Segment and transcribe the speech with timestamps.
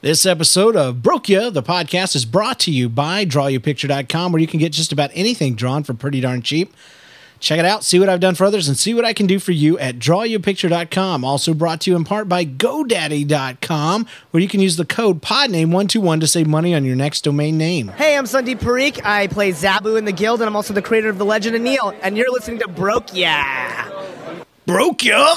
[0.00, 4.46] This episode of Broke Ya, the podcast, is brought to you by DrawYouPicture.com, where you
[4.46, 6.72] can get just about anything drawn for pretty darn cheap.
[7.40, 9.40] Check it out, see what I've done for others, and see what I can do
[9.40, 11.24] for you at DrawYouPicture.com.
[11.24, 16.20] Also brought to you in part by GoDaddy.com, where you can use the code PodName121
[16.20, 17.88] to save money on your next domain name.
[17.88, 19.04] Hey, I'm Sandeep Parikh.
[19.04, 21.62] I play Zaboo in the Guild, and I'm also the creator of The Legend of
[21.62, 21.92] Neil.
[22.02, 23.90] And you're listening to Broke Ya.
[24.64, 25.34] Broke Ya!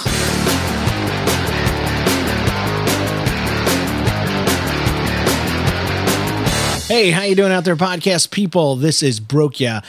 [6.92, 8.76] Hey, how you doing out there, podcast people?
[8.76, 9.80] This is Broke Ya,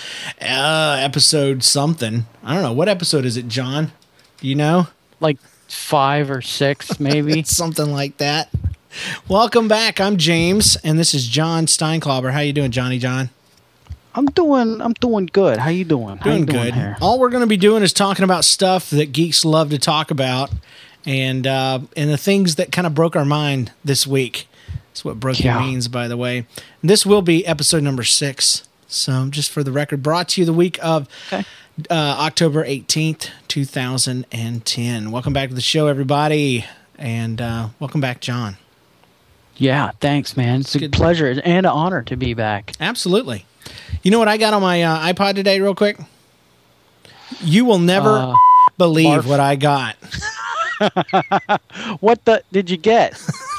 [0.40, 2.26] uh, episode something.
[2.44, 3.90] I don't know what episode is it, John.
[4.38, 4.86] Do you know?
[5.18, 7.42] like five or six, maybe.
[7.42, 8.50] something like that.
[9.26, 10.00] Welcome back.
[10.00, 12.30] I'm James, and this is John Steinklauber.
[12.30, 13.30] How you doing, Johnny John?
[14.14, 14.80] I'm doing.
[14.80, 15.58] I'm doing good.
[15.58, 16.18] How you doing?
[16.18, 16.74] How Doing you doing good.
[16.74, 16.96] here?
[17.00, 20.12] All we're going to be doing is talking about stuff that geeks love to talk
[20.12, 20.52] about,
[21.04, 24.46] and uh, and the things that kind of broke our mind this week.
[24.92, 25.58] That's what broke Yeah.
[25.58, 26.44] means, by the way.
[26.82, 28.64] This will be episode number six.
[28.88, 31.46] So, just for the record, brought to you the week of Okay.
[31.88, 35.10] uh, October 18th, 2010.
[35.10, 36.66] Welcome back to the show, everybody.
[36.98, 38.58] And uh, welcome back, John.
[39.56, 39.92] Yeah.
[40.00, 40.60] Thanks, man.
[40.60, 40.92] It's a Good.
[40.92, 42.72] pleasure and an honor to be back.
[42.78, 43.46] Absolutely.
[44.02, 45.96] You know what I got on my uh, iPod today, real quick?
[47.42, 48.34] You will never Uh,
[48.76, 49.24] believe barf.
[49.26, 49.96] what I got.
[52.00, 53.18] What the did you get?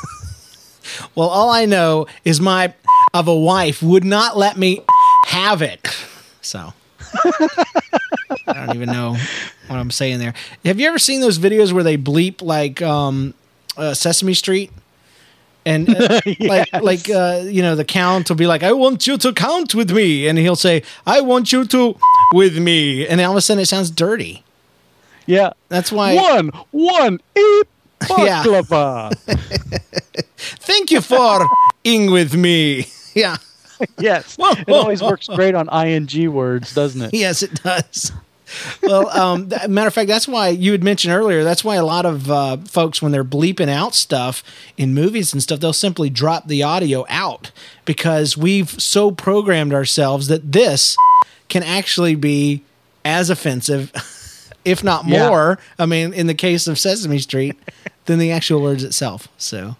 [1.15, 2.73] Well, all I know is my
[3.13, 4.81] of a wife would not let me
[5.27, 5.87] have it.
[6.41, 6.73] So
[8.47, 9.15] I don't even know
[9.67, 10.33] what I'm saying there.
[10.65, 13.33] Have you ever seen those videos where they bleep like um,
[13.77, 14.71] uh, Sesame Street?
[15.65, 19.17] And uh, like, like uh, you know, the count will be like, "I want you
[19.19, 21.95] to count with me," and he'll say, "I want you to
[22.33, 24.43] with me," and all of a sudden it sounds dirty.
[25.25, 25.53] Yeah.
[25.69, 26.15] That's why.
[26.15, 27.67] One, one, eep.
[28.43, 29.15] baklava.
[30.37, 31.47] Thank you for
[31.83, 32.87] ing with me.
[33.15, 33.37] Yeah.
[33.99, 34.37] yes.
[34.37, 37.13] Whoa, It always works great on ing words, doesn't it?
[37.13, 38.11] Yes, it does.
[38.81, 41.43] well, um, th- matter of fact, that's why you had mentioned earlier.
[41.43, 44.43] That's why a lot of uh, folks, when they're bleeping out stuff
[44.77, 47.51] in movies and stuff, they'll simply drop the audio out
[47.85, 50.97] because we've so programmed ourselves that this
[51.47, 52.63] can actually be
[53.05, 53.91] as offensive,
[54.65, 55.27] if not Yeah.
[55.29, 55.59] more.
[55.77, 57.55] I mean, in the case of Sesame Street,
[58.05, 59.27] than the actual words itself.
[59.37, 59.75] So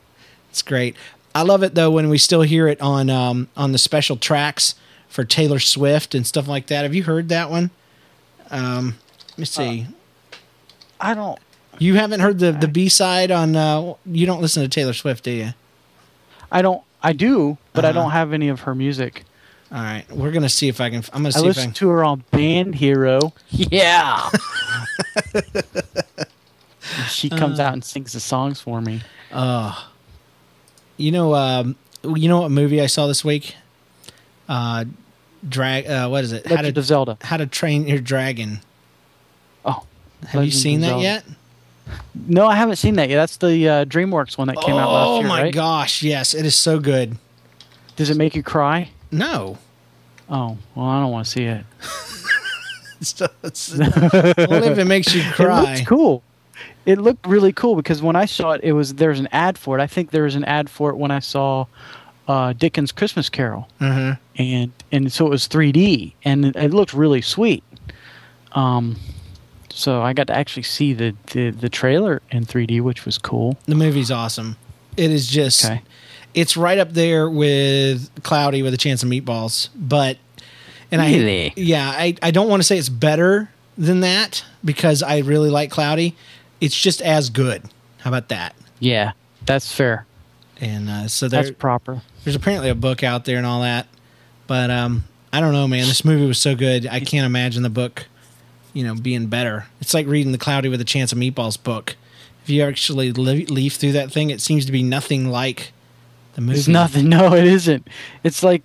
[0.50, 0.96] it's great.
[1.36, 4.76] I love it though when we still hear it on um, on the special tracks
[5.10, 6.84] for Taylor Swift and stuff like that.
[6.84, 7.72] Have you heard that one?
[8.52, 8.96] Um,
[9.32, 9.88] let me see.
[11.02, 11.40] I don't.
[11.80, 13.56] you haven't heard the the B side on.
[13.56, 15.54] Uh, you don't listen to Taylor Swift, do you?
[16.52, 16.84] I don't.
[17.02, 18.02] I do, but I Uh-huh.
[18.04, 19.24] don't have any of her music.
[19.72, 21.04] All right, we're gonna see if I can.
[21.12, 21.80] I'm gonna I see if I listened can.
[21.80, 23.34] to her on Band Hero.
[23.50, 24.30] Yeah.
[27.14, 27.64] she comes Uh.
[27.64, 29.02] out and sings the songs for me.
[30.98, 33.56] You know, um, you know what movie I saw this week?
[34.48, 34.86] Uh,
[35.48, 35.88] drag.
[35.88, 36.46] Uh, what is it?
[36.46, 37.18] How Legend to of Zelda.
[37.22, 38.60] How to Train Your Dragon.
[39.66, 39.84] Oh,
[40.28, 41.04] Have you seen that Zelda.
[41.04, 41.24] yet?
[42.28, 43.18] No, I haven't seen that yet.
[43.18, 45.26] That's the uh, DreamWorks one that came out last year.
[45.26, 45.54] oh my right?
[45.54, 46.02] gosh!
[46.04, 47.18] Yes, it is so good.
[47.96, 48.90] Does it make you cry?
[49.12, 49.58] No,
[50.30, 51.66] Oh, well, I don't want to see it.
[53.02, 53.72] It's- it's-
[54.50, 55.76] only if it makes you cry.
[55.76, 56.24] looks cool.
[56.86, 59.78] It looked really cool because when I saw it, it was there's an ad for
[59.80, 59.82] it.
[59.82, 61.66] I think there was an ad for it when I saw
[62.28, 64.18] uh, Dickens' Christmas Carol, Mhm.
[64.38, 67.64] and and so it was 3D, and it, it looked really sweet.
[68.54, 68.98] Um,
[69.70, 73.58] so I got to actually see the, the the trailer in 3D, which was cool.
[73.66, 74.58] The movie's awesome.
[74.98, 75.66] It is just.
[75.66, 75.82] Okay.
[76.34, 80.18] It's right up there with Cloudy with a Chance of Meatballs, but
[80.92, 81.50] and Really?
[81.50, 85.50] I yeah I I don't want to say it's better than that because I really
[85.52, 86.16] like Cloudy.
[86.64, 87.64] It's just as good.
[88.00, 88.56] How about that?
[88.80, 89.12] Yeah,
[89.46, 90.06] that's fair.
[90.62, 92.02] And uh, so there, That's proper.
[92.24, 93.88] there's apparently a book out there and all that,
[94.48, 95.04] but um,
[95.34, 95.88] I don't know, man.
[95.88, 96.88] This movie was so good.
[96.88, 98.06] I can't imagine the book,
[98.72, 99.66] you know, being better.
[99.82, 101.98] It's like reading the Cloudy with a Chance of Meatballs book.
[102.44, 105.74] If you actually le- leaf through that thing, it seems to be nothing like
[106.36, 106.60] the movie.
[106.60, 107.10] It's nothing.
[107.10, 107.86] No, it isn't.
[108.24, 108.64] It's like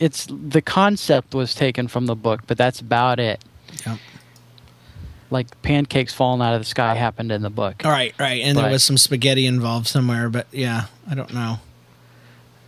[0.00, 3.44] it's the concept was taken from the book, but that's about it.
[3.86, 3.98] Yep.
[5.30, 7.82] Like pancakes falling out of the sky happened in the book.
[7.84, 11.58] All right, right, and there was some spaghetti involved somewhere, but yeah, I don't know.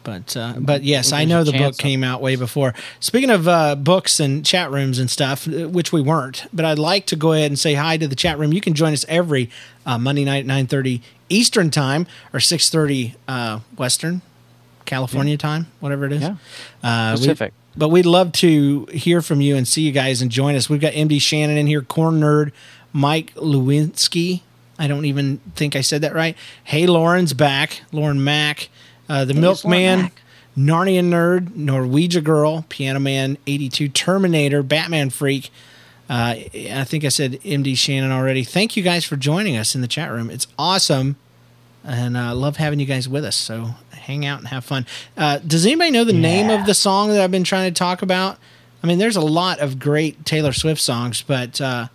[0.03, 2.75] But uh, but yes, I know the book came out way before.
[3.01, 6.79] Speaking of uh, books and chat rooms and stuff, uh, which we weren't, but I'd
[6.79, 8.53] like to go ahead and say hi to the chat room.
[8.53, 9.51] You can join us every
[9.85, 14.23] uh, Monday night at nine thirty Eastern time or six thirty uh, Western
[14.87, 16.23] California time, whatever it is.
[16.23, 16.37] Yeah.
[16.83, 17.53] Uh, we- Pacific.
[17.76, 20.69] But we'd love to hear from you and see you guys and join us.
[20.69, 22.52] We've got MD Shannon in here, Corn Nerd,
[22.93, 24.43] Mike Lewinsky.
[24.78, 26.37] I don't even think I said that right.
[26.64, 27.82] Hey, Lauren's back.
[27.93, 28.69] Lauren Mack.
[29.08, 30.11] Uh, the Hey, Milkman.
[30.58, 35.50] Narnia Nerd, Norwegia Girl, Piano Man 82, Terminator, Batman Freak.
[36.08, 38.43] Uh, I think I said MD Shannon already.
[38.43, 40.28] Thank you guys for joining us in the chat room.
[40.28, 41.17] It's awesome.
[41.85, 43.37] And I uh, love having you guys with us.
[43.37, 44.87] So hang out and have fun.
[45.17, 48.03] Uh, does anybody know the name of the song that I've been trying to talk
[48.03, 48.38] about?
[48.82, 51.88] I mean, there's a lot of great Taylor Swift songs, but uh,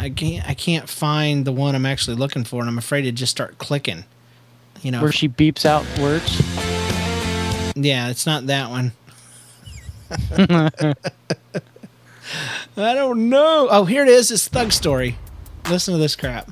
[0.00, 3.12] I can't I can't find the one I'm actually looking for, and I'm afraid to
[3.12, 4.04] just start clicking.
[4.82, 6.40] You know, Where she beeps out words.
[7.76, 8.92] yeah, it's not that one.
[12.76, 13.68] I don't know.
[13.70, 14.30] Oh, here it is.
[14.30, 15.16] It's Thug Story.
[15.70, 16.50] Listen to this crap.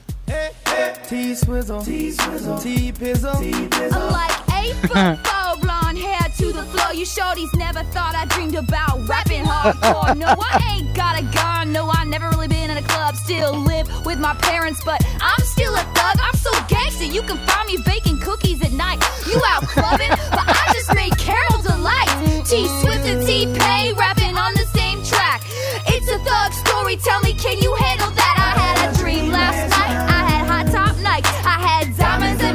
[1.08, 4.11] T Swizzle, T Swizzle, T Pizzle, T Pizzle.
[4.12, 4.31] Like
[4.62, 6.94] eight foot four, blonde hair to the floor.
[6.94, 10.17] You shorties never thought I dreamed about rapping hardcore.
[10.17, 11.72] No, I ain't got a gun.
[11.72, 13.17] No, I never really been in a club.
[13.17, 16.17] Still live with my parents, but I'm still a thug.
[16.22, 17.05] I'm so gangster.
[17.05, 19.02] You can find me baking cookies at night.
[19.26, 22.46] You out clubbing, but I just made Carol delight.
[22.46, 25.43] T Swift and T Pay rapping on the same track.
[25.87, 26.96] It's a thug story.
[26.96, 28.34] Tell me, can you handle that?
[28.38, 30.10] I had a dream last night.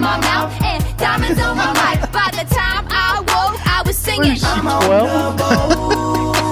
[0.05, 1.97] My mouth and diamonds on my mic.
[2.13, 4.37] By the time I woke, I was singing.
[4.37, 4.85] She's uh-huh.
[4.85, 6.35] 12.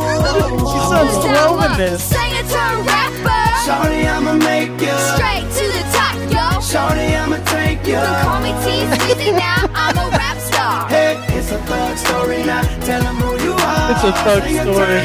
[0.74, 2.02] She sounds 12 in this.
[2.04, 3.42] Sing it to a rapper.
[3.66, 4.98] Shorty, I'ma make ya.
[5.14, 6.46] Straight to the top, yo.
[6.66, 9.70] Shorty, I'ma take You can call me T Sweezy now.
[9.82, 10.90] I'm a rap star.
[10.90, 12.64] Hey, it's a thug story now.
[12.88, 13.92] Tell 'em who you are.
[13.92, 15.02] It's a thug Sing story.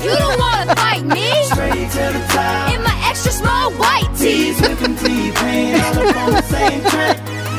[0.06, 2.70] You don't wanna fight me Straight to the top.
[2.74, 4.54] in my extra small white tee.
[4.54, 7.18] T's with them T-Pain all up on the same track.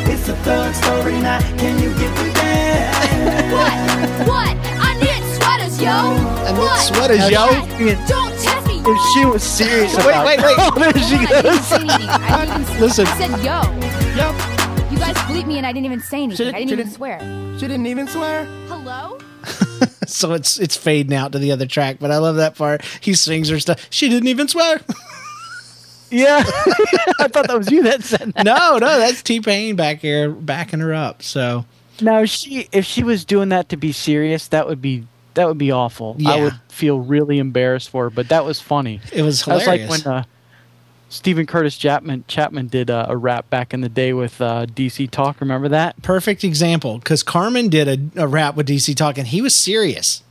[0.10, 1.40] It's a thug story now.
[1.58, 2.92] Can you get me there?
[3.52, 4.28] What?
[4.28, 4.58] What?
[4.80, 5.92] I knit sweaters, yo.
[5.92, 8.08] I knit sweaters, yo.
[8.08, 8.82] Don't test me.
[8.86, 10.56] If she was serious Wait, about wait, wait.
[10.60, 11.68] Oh, there she I didn't goes.
[11.68, 12.10] say anything.
[12.10, 13.08] I didn't even Listen.
[13.08, 13.62] I said yo.
[14.92, 16.38] You guys bleep me and I didn't even say anything.
[16.38, 17.20] Should've- I didn't even should've- swear.
[17.60, 18.46] She didn't even swear.
[18.68, 19.18] Hello?
[20.08, 22.82] So it's it's fading out to the other track, but I love that part.
[23.02, 23.86] He sings her stuff.
[23.90, 24.80] She didn't even swear.
[26.10, 26.44] Yeah.
[27.20, 28.44] I thought that was you that said that.
[28.46, 31.22] no, no, that's T Pain back here backing her up.
[31.24, 31.66] So
[32.02, 35.48] Now, if she if she was doing that to be serious, that would be that
[35.48, 36.18] would be awful.
[36.26, 38.10] I would feel really embarrassed for her.
[38.10, 39.02] But that was funny.
[39.14, 40.24] it was That was like when uh,
[41.10, 45.10] Steven Curtis Chapman Chapman did uh, a rap back in the day with uh, DC
[45.10, 45.40] Talk.
[45.40, 46.02] Remember that?
[46.02, 50.24] Perfect example because Carmen did a, a rap with DC Talk and he was serious.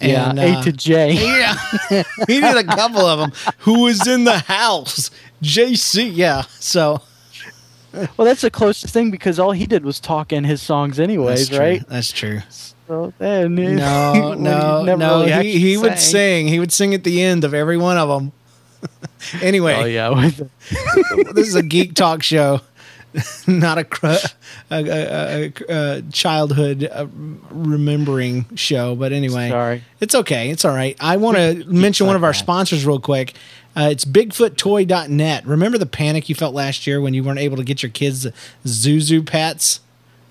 [0.00, 1.12] Yeah, A uh, to J.
[1.14, 1.54] Yeah,
[2.26, 3.32] he did a couple of them.
[3.60, 5.10] Who was in the house?
[5.42, 6.10] JC.
[6.14, 6.42] Yeah.
[6.58, 7.02] So
[7.92, 11.48] Well, that's the closest thing because all he did was talk in his songs, anyways,
[11.48, 11.86] that's right?
[11.88, 12.40] That's true.
[12.86, 15.20] So, then, No, when he no, no.
[15.20, 16.48] really he actually he would sing.
[16.48, 18.32] He would sing at the end of every one of them.
[19.42, 20.30] anyway, Oh yeah,
[21.34, 22.60] this is a geek talk show,
[23.46, 24.22] not a, cr- a,
[24.70, 27.06] a, a, childhood uh,
[27.50, 28.94] remembering show.
[28.94, 29.82] But anyway, Sorry.
[30.00, 30.50] it's okay.
[30.50, 30.96] It's all right.
[31.00, 33.34] I want to mention one of our sponsors real quick.
[33.76, 35.46] Uh, it's BigfootToy.net.
[35.46, 38.26] Remember the panic you felt last year when you weren't able to get your kids
[38.64, 39.80] Zhu Zhu pets?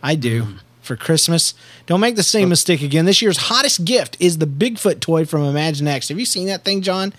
[0.03, 0.43] I do.
[0.43, 0.59] Mm.
[0.81, 1.53] For Christmas,
[1.85, 3.05] don't make the same mistake again.
[3.05, 6.09] This year's hottest gift is the Bigfoot toy from Imaginext.
[6.09, 7.13] Have you seen that thing, John?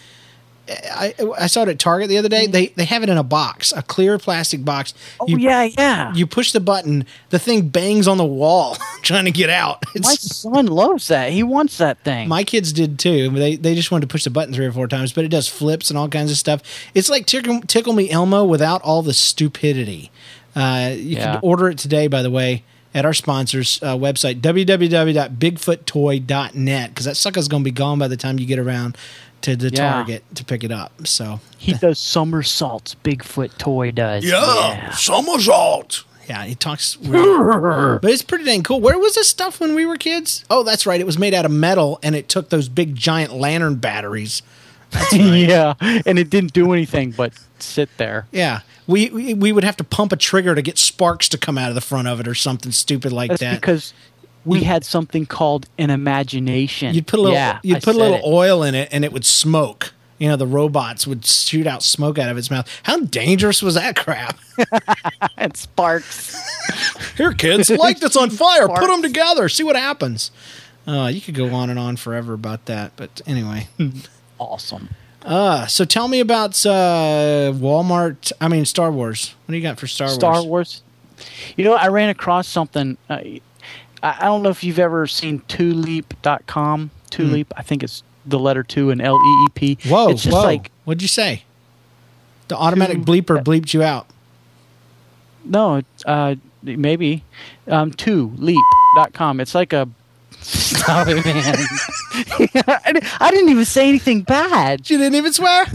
[0.70, 2.46] I, I saw it at Target the other day.
[2.46, 4.94] They they have it in a box, a clear plastic box.
[5.18, 6.14] oh you, yeah, yeah.
[6.14, 9.84] you push the button, the thing bangs on the wall trying to get out.
[9.94, 11.32] My son loves that.
[11.32, 12.28] He wants that thing.
[12.28, 13.30] my kids did too.
[13.30, 15.48] They they just wanted to push the button three or four times, but it does
[15.48, 16.62] flips and all kinds of stuff.
[16.94, 20.10] It's like Tickle, Tickle Me Elmo without all the stupidity.
[20.54, 21.32] Uh, you Yeah.
[21.34, 27.16] can order it today, by the way, at our sponsors' uh, website www.bigfoottoy.net because that
[27.16, 28.96] sucker's going to be gone by the time you get around
[29.42, 29.92] to the Yeah.
[29.92, 31.06] Target to pick it up.
[31.06, 32.96] So he does somersaults.
[33.02, 34.24] Bigfoot toy does.
[34.24, 34.90] Yeah.
[34.92, 36.04] Somersault.
[36.28, 38.00] Yeah, he talks weird.
[38.02, 38.80] but it's pretty dang cool.
[38.80, 40.44] Where was this stuff when we were kids?
[40.48, 41.00] Oh, that's right.
[41.00, 44.42] It was made out of metal and it took those big giant lantern batteries.
[45.12, 48.26] yeah, and it didn't do anything but sit there.
[48.32, 48.60] Yeah.
[48.88, 51.68] We, we we would have to pump a trigger to get sparks to come out
[51.68, 53.60] of the front of it or something stupid like That's that.
[53.60, 53.94] because
[54.44, 56.94] we had something called an imagination.
[56.94, 58.24] you'd put a little Yeah, you'd I put a little it.
[58.24, 59.92] oil in it and it would smoke.
[60.18, 62.68] You know, the robots would shoot out smoke out of its mouth.
[62.82, 64.38] How dangerous was that crap?
[65.38, 66.36] it sparks.
[67.16, 68.68] Here, kids, light this on fire.
[68.68, 69.48] Put them together.
[69.48, 70.30] See what happens.
[70.86, 73.68] Uh, you could go on and on forever about that, but anyway.
[74.38, 74.90] awesome.
[75.22, 78.32] Uh, so tell me about uh, Walmart.
[78.40, 79.34] I mean, Star Wars.
[79.46, 80.42] What do you got for Star, Star Wars?
[80.42, 80.82] Star Wars.
[81.56, 82.96] You know, I ran across something.
[83.08, 83.20] Uh,
[84.02, 86.90] I, I don't know if you've ever seen Tuleep.com.
[87.10, 89.78] Tulip, I think it's the letter two and L E E P.
[89.88, 90.42] Whoa, it's just whoa.
[90.44, 91.42] like What'd you say?
[92.48, 94.06] The automatic Two- bleeper bleeped you out.
[95.44, 97.24] no, uh, maybe
[97.66, 99.40] um, two leap.com.
[99.40, 99.88] It's like a
[100.40, 101.56] stop it, man.
[102.66, 104.88] I I didn't even say anything bad.
[104.88, 105.66] You didn't even swear.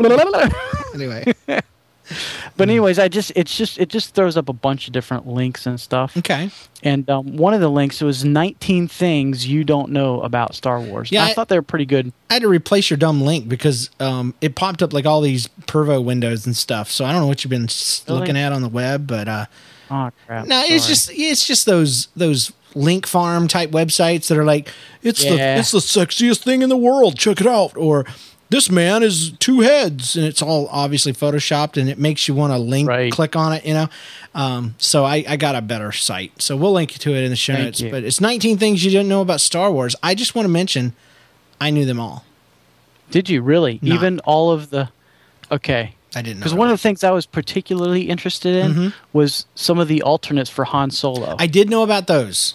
[0.94, 1.32] anyway,
[2.56, 5.66] But anyways, I just it's just it just throws up a bunch of different links
[5.66, 6.16] and stuff.
[6.16, 6.50] okay.
[6.82, 11.10] And um, one of the links was 19 things you don't know about Star Wars.
[11.10, 12.12] Yeah, I, I- thought they were pretty good.
[12.30, 15.48] I had to replace your dumb link because um, it popped up like all these
[15.62, 16.90] Pervo windows and stuff.
[16.90, 17.68] So I don't know what you've been
[18.08, 18.20] Really?
[18.20, 19.46] looking at on the web, but uh,
[19.90, 20.46] Oh crap!
[20.46, 24.68] no, it's just it's just those those link farm type websites that are like
[25.02, 27.18] it's the it's the sexiest thing in the world.
[27.18, 27.76] Check it out.
[27.76, 28.04] Or
[28.50, 32.52] this man is two heads, and it's all obviously photoshopped, and it makes you want
[32.52, 33.10] to link Right.
[33.12, 33.64] click on it.
[33.64, 33.88] You know.
[34.34, 36.42] Um, so I, I got a better site.
[36.42, 37.80] So we'll link to it in the show Thank notes.
[37.80, 37.90] you.
[37.90, 39.94] But it's 19 things you didn't know about Star Wars.
[40.02, 40.92] I just want to mention,
[41.60, 42.24] I knew them all.
[43.10, 43.78] Did you really?
[43.82, 43.94] No.
[43.94, 44.88] Even all of the
[45.52, 45.94] Okay.
[46.16, 46.44] I didn't know.
[46.44, 50.48] Because one of the things I was particularly interested in was some of the alternates
[50.50, 51.26] for Han Solo.
[51.28, 51.36] Mm-hmm.
[51.42, 52.54] I did know about those.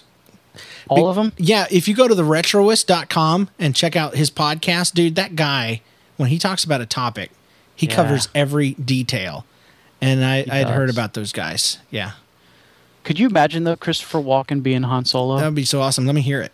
[0.89, 1.33] All of them?
[1.37, 5.81] Yeah, if you go to the retroist.com and check out his podcast, dude, that guy,
[6.17, 7.31] when he talks about a topic,
[7.75, 7.95] he Yeah.
[7.95, 9.45] covers every detail.
[10.01, 11.77] And I, He I'd heard about those guys.
[11.91, 12.11] Yeah.
[13.03, 15.37] Could you imagine though Christopher Walken being Han Solo?
[15.37, 16.05] That would be so awesome.
[16.05, 16.51] Let me hear it.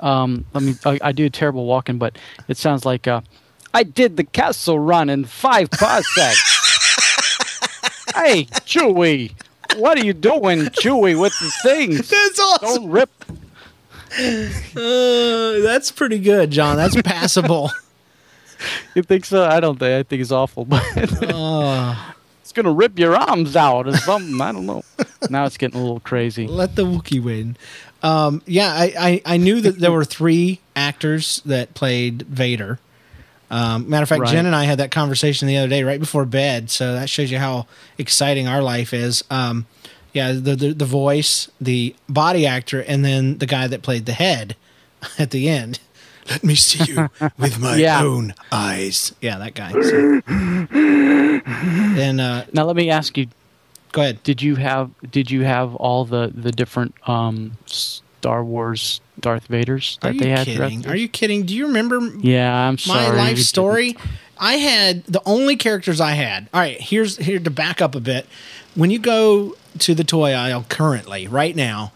[0.00, 3.20] Um, I mean, I, I do a terrible Walken, but it sounds like uh,
[3.74, 6.38] I did the Kessel Run in five parsecs.
[8.14, 9.32] hey, Chewie,
[9.76, 12.08] what are you doing, Chewie, with the things?
[12.10, 12.68] That's awesome.
[12.68, 13.10] Don't rip.
[14.10, 16.76] Uh, that's pretty good, John.
[16.76, 17.70] That's passable.
[18.96, 19.44] You think so?
[19.44, 19.92] I don't think.
[19.92, 20.82] I think it's awful, but
[21.32, 24.40] oh, it's gonna rip your arms out or something.
[24.40, 24.82] I don't know.
[25.30, 26.48] Now it's getting a little crazy.
[26.48, 27.56] let the Wookiee win.
[28.02, 32.80] Um, yeah, I, I, I knew that there were three actors that played Vader.
[33.50, 34.30] Um, matter of fact, Right.
[34.32, 37.30] Jen and I had that conversation the other day right before bed, so that shows
[37.30, 39.24] you how exciting our life is.
[39.30, 39.66] Um,
[40.12, 44.12] yeah, the, the the voice, the body actor, and then the guy that played the
[44.12, 44.56] head
[45.18, 45.80] at the end.
[46.30, 48.02] Let me see you with my Yeah.
[48.02, 49.14] own eyes.
[49.22, 49.72] Yeah, that guy.
[49.82, 50.20] So-
[52.00, 53.28] and uh, Now let me ask you:
[53.92, 54.22] go ahead.
[54.22, 57.52] Did you have Did you have all the the different um,
[58.18, 60.44] Star Wars Darth Vaders that they had?
[60.46, 60.86] kidding?
[60.86, 61.46] Are you kidding?
[61.46, 63.08] Do you remember Yeah, I'm sorry.
[63.08, 63.96] my life story
[64.40, 68.00] i had the only characters i had all right here's here to back up a
[68.00, 68.24] bit
[68.76, 71.90] when you go to the toy aisle currently right now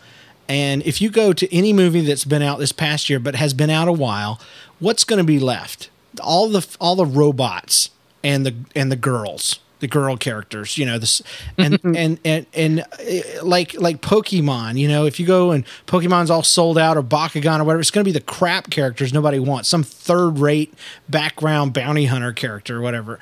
[0.49, 3.55] and if you go to any movie that's been out this past year but has
[3.55, 4.41] been out a while
[4.81, 5.89] what's going to be left
[6.21, 7.91] all the all the robots
[8.25, 11.21] and the and the girls the girl characters you know this
[11.59, 16.31] and and and and uh, like like pokemon you know if you go and pokemon's
[16.31, 19.41] all sold out or bakugan or whatever it's going to be the crap characters nobody
[19.41, 19.69] wants.
[19.69, 20.73] Some third rate
[21.09, 23.19] background bounty hunter character or whatever.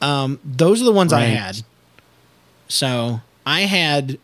[0.00, 1.62] Um, those are the ones i had.
[2.68, 4.18] So i had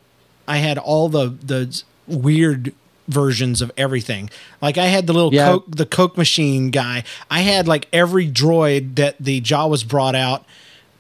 [0.49, 2.73] i had all the the weird
[3.09, 4.31] versions of everything.
[4.63, 5.47] Like i had the little Yeah.
[5.49, 7.03] coke the coke machine guy.
[7.31, 10.45] I had like every droid that the jawas brought out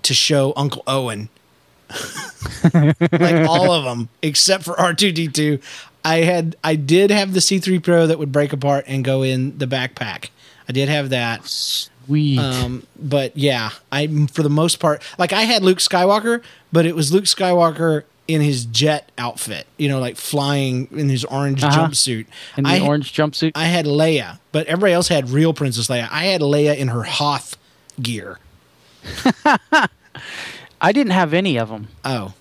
[0.02, 1.28] to show uncle owen
[2.72, 5.60] like all of them except for r2d2
[6.04, 9.66] i had i did have the c3po that would break apart and go in the
[9.66, 10.30] backpack
[10.68, 12.38] i did have that Sweet.
[12.38, 16.42] um, but yeah, I for the most part, like I had Luke Skywalker,
[16.72, 21.24] but it was Luke Skywalker in his jet outfit, you know, like flying in his
[21.26, 21.86] orange Uh-huh.
[21.86, 22.26] jumpsuit.
[22.56, 23.52] in the I, orange jumpsuit.
[23.54, 26.08] I had Leia, but everybody else had real Princess Leia.
[26.10, 27.56] I had Leia in her Hoth
[28.02, 28.40] gear.
[30.80, 32.32] I didn't have any of them, Oh,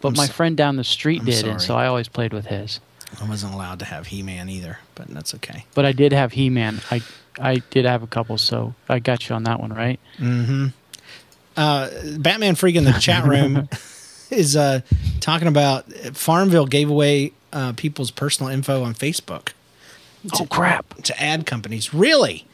[0.00, 1.76] but I'm my so- friend down the street I'm did, and so.
[1.76, 2.80] I always played with his.
[3.20, 5.66] I wasn't allowed to have He Man either, but that's okay.
[5.74, 6.80] But I did have He Man.
[6.90, 7.02] I
[7.38, 10.00] I did have a couple, so I got you on that one, right?
[10.18, 10.68] Mm-hmm.
[11.56, 13.68] Uh, Batman Freak in the chat room
[14.30, 14.80] is uh,
[15.20, 19.50] talking about Farmville gave away uh, people's personal info on Facebook.
[20.34, 21.02] Oh crap!
[21.02, 21.92] to ad companies.
[21.92, 22.46] Really?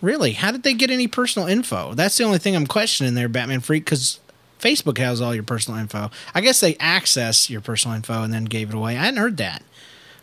[0.00, 0.32] Really?
[0.32, 1.94] How did they get any personal info?
[1.94, 4.18] That's the only thing I'm questioning there, Batman Freak, because
[4.58, 6.10] Facebook has all your personal info.
[6.34, 8.96] I guess they access your personal info and then gave it away.
[8.96, 9.62] I hadn't heard that,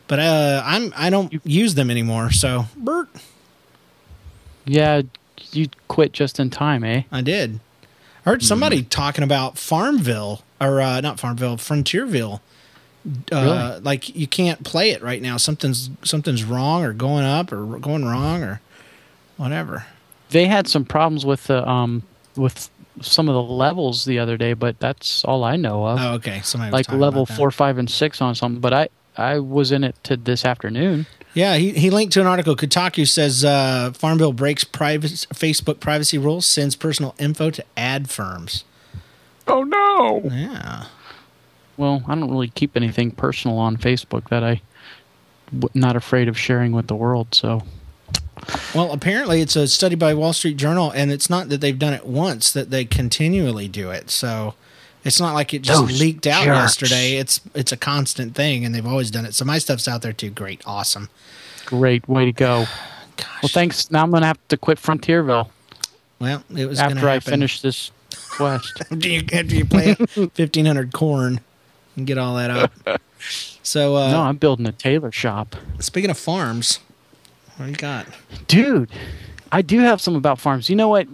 [0.07, 2.31] but uh, I'm I don't use them anymore.
[2.31, 3.09] So, Bert,
[4.65, 5.03] Yeah,
[5.51, 7.03] you quit just in time, eh?
[7.11, 7.59] I did.
[8.25, 12.41] I heard somebody talking about Farmville or uh, not Farmville, Frontierville.
[13.31, 13.35] Uh,
[13.71, 13.81] Really?
[13.81, 15.37] Like you can't play it right now.
[15.37, 18.59] Something's something's wrong or going up or going wrong or
[19.37, 19.85] whatever.
[20.29, 22.03] They had some problems with the um
[22.35, 22.69] with
[23.01, 25.99] some of the levels the other day, but that's all I know of.
[26.01, 26.41] Oh, okay.
[26.43, 27.37] Somebody like talking level about that.
[27.37, 28.59] four, five, and six on something.
[28.59, 31.05] But I I was in it to this afternoon.
[31.33, 32.55] Yeah, he, he linked to an article.
[32.55, 38.63] Kotaku says uh, Farmville breaks private Facebook privacy rules, sends personal info to ad firms.
[39.47, 40.29] Oh no!
[40.33, 40.85] Yeah.
[41.77, 44.61] well, I don't really keep anything personal on Facebook that I
[45.53, 47.35] w- not afraid of sharing with the world.
[47.35, 47.61] So
[48.73, 51.93] Well, apparently it's a study by Wall Street Journal, and it's not that they've done
[51.93, 54.09] it once; that they continually do it.
[54.09, 54.53] So
[55.03, 56.55] it's not like it just Those leaked out jerks.
[56.81, 57.15] yesterday.
[57.17, 59.33] It's it's a constant thing, and they've always done it.
[59.33, 60.29] So my stuff's out there too.
[60.29, 61.09] Great, awesome.
[61.65, 62.65] great way to go.
[63.17, 63.27] Gosh.
[63.43, 63.89] Well, thanks.
[63.91, 65.49] Now I'm gonna have to quit Frontierville
[66.19, 67.31] Well, it was after I happen.
[67.31, 67.91] finish this
[68.29, 68.81] quest.
[68.91, 69.95] after you after you play
[70.35, 71.41] fifteen hundred corn
[71.95, 72.71] and get all that up.
[73.63, 75.55] So uh, no, I'm building a tailor shop.
[75.79, 76.79] speaking of farms,
[77.57, 78.07] what do you got?
[78.47, 78.89] Dude,
[79.51, 80.69] I do have some about farms.
[80.69, 81.07] You know what?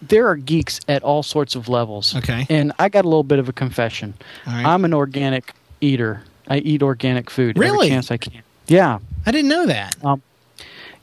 [0.00, 2.16] There are geeks at all sorts of levels.
[2.16, 2.46] Okay.
[2.48, 4.14] And I got a little bit of a confession.
[4.46, 4.64] Right.
[4.64, 6.22] I'm an organic eater.
[6.48, 7.86] I eat organic food Really?
[7.86, 8.42] every chance I can.
[8.66, 8.98] Yeah.
[9.26, 9.96] I didn't know that.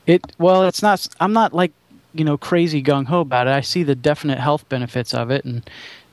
[0.06, 1.72] It well, it's not I'm not like,
[2.12, 3.50] you know, crazy gung ho about it.
[3.52, 5.68] I see the definite health benefits of it and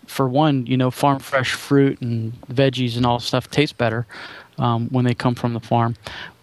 [0.06, 4.08] for one, you know, farm fresh fruit and veggies and all stuff taste better
[4.58, 5.96] um, when they come from the farm.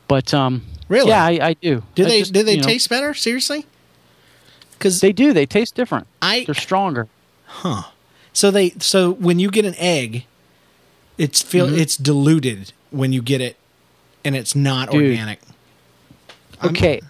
[0.09, 1.09] But um Really?
[1.09, 1.83] Yeah, I, I do.
[1.95, 3.15] Do I they just, do they you know, taste better?
[3.15, 3.65] Seriously?
[4.73, 5.33] Because They do.
[5.33, 6.07] They taste different.
[6.21, 7.09] I They're stronger.
[7.47, 7.85] Huh.
[8.33, 10.27] So they so when you get an egg,
[11.17, 11.79] it's feel Mm-hmm.
[11.79, 13.57] it's diluted when you get it,
[14.25, 15.11] and it's not Dude.
[15.11, 15.41] organic.
[16.61, 17.01] I'm- Okay,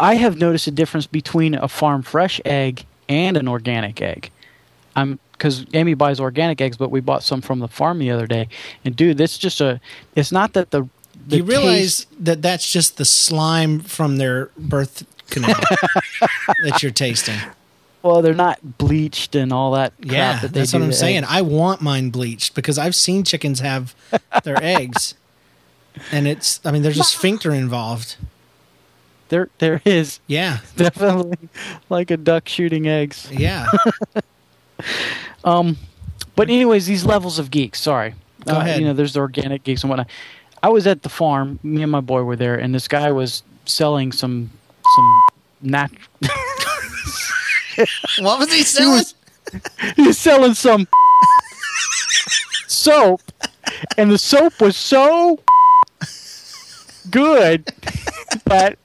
[0.00, 4.30] I have noticed a difference between a farm fresh egg and an organic egg.
[4.94, 8.26] I'm because Amy buys organic eggs, but we bought some from the farm the other
[8.26, 8.48] day,
[8.84, 9.80] and dude, this just a.
[10.14, 10.88] It's not that the.
[11.26, 15.54] The you realize taste- that that's just the slime from their birth canal
[16.64, 17.38] that you're tasting.
[18.02, 19.92] well, they're not bleached and all that.
[20.00, 21.18] Crap Yeah, that they that's do what I'm saying.
[21.18, 21.26] eggs.
[21.28, 23.94] I want mine bleached because I've seen chickens have
[24.44, 25.14] their eggs,
[26.12, 26.60] and it's.
[26.64, 28.16] I mean, there's a sphincter involved.
[29.28, 31.48] There, there is Yeah, definitely
[31.88, 33.28] like a duck shooting eggs.
[33.32, 33.66] yeah.
[35.44, 35.76] Um,
[36.34, 37.80] but anyways, these levels of geeks.
[37.80, 38.14] Sorry,
[38.46, 38.80] Uh, Go ahead.
[38.80, 40.08] You know, there's the organic geeks and whatnot.
[40.62, 41.58] I was at the farm.
[41.62, 44.50] Me and my boy were there, and this guy was selling some
[44.96, 45.22] some
[45.62, 45.90] nat.
[48.20, 49.04] what was he selling?
[49.94, 50.88] He was selling some
[52.66, 53.22] soap,
[53.96, 55.38] and the soap was so
[57.10, 57.72] good
[58.46, 58.76] that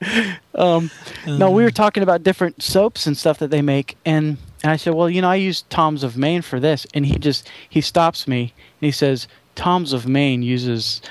[0.54, 0.90] um,
[1.26, 4.76] no, we were talking about different soaps and stuff that they make, and, and I
[4.76, 7.80] said, well, you know, I use Tom's of Maine for this, and he just he
[7.80, 11.02] stops me and he says, Tom's of Maine uses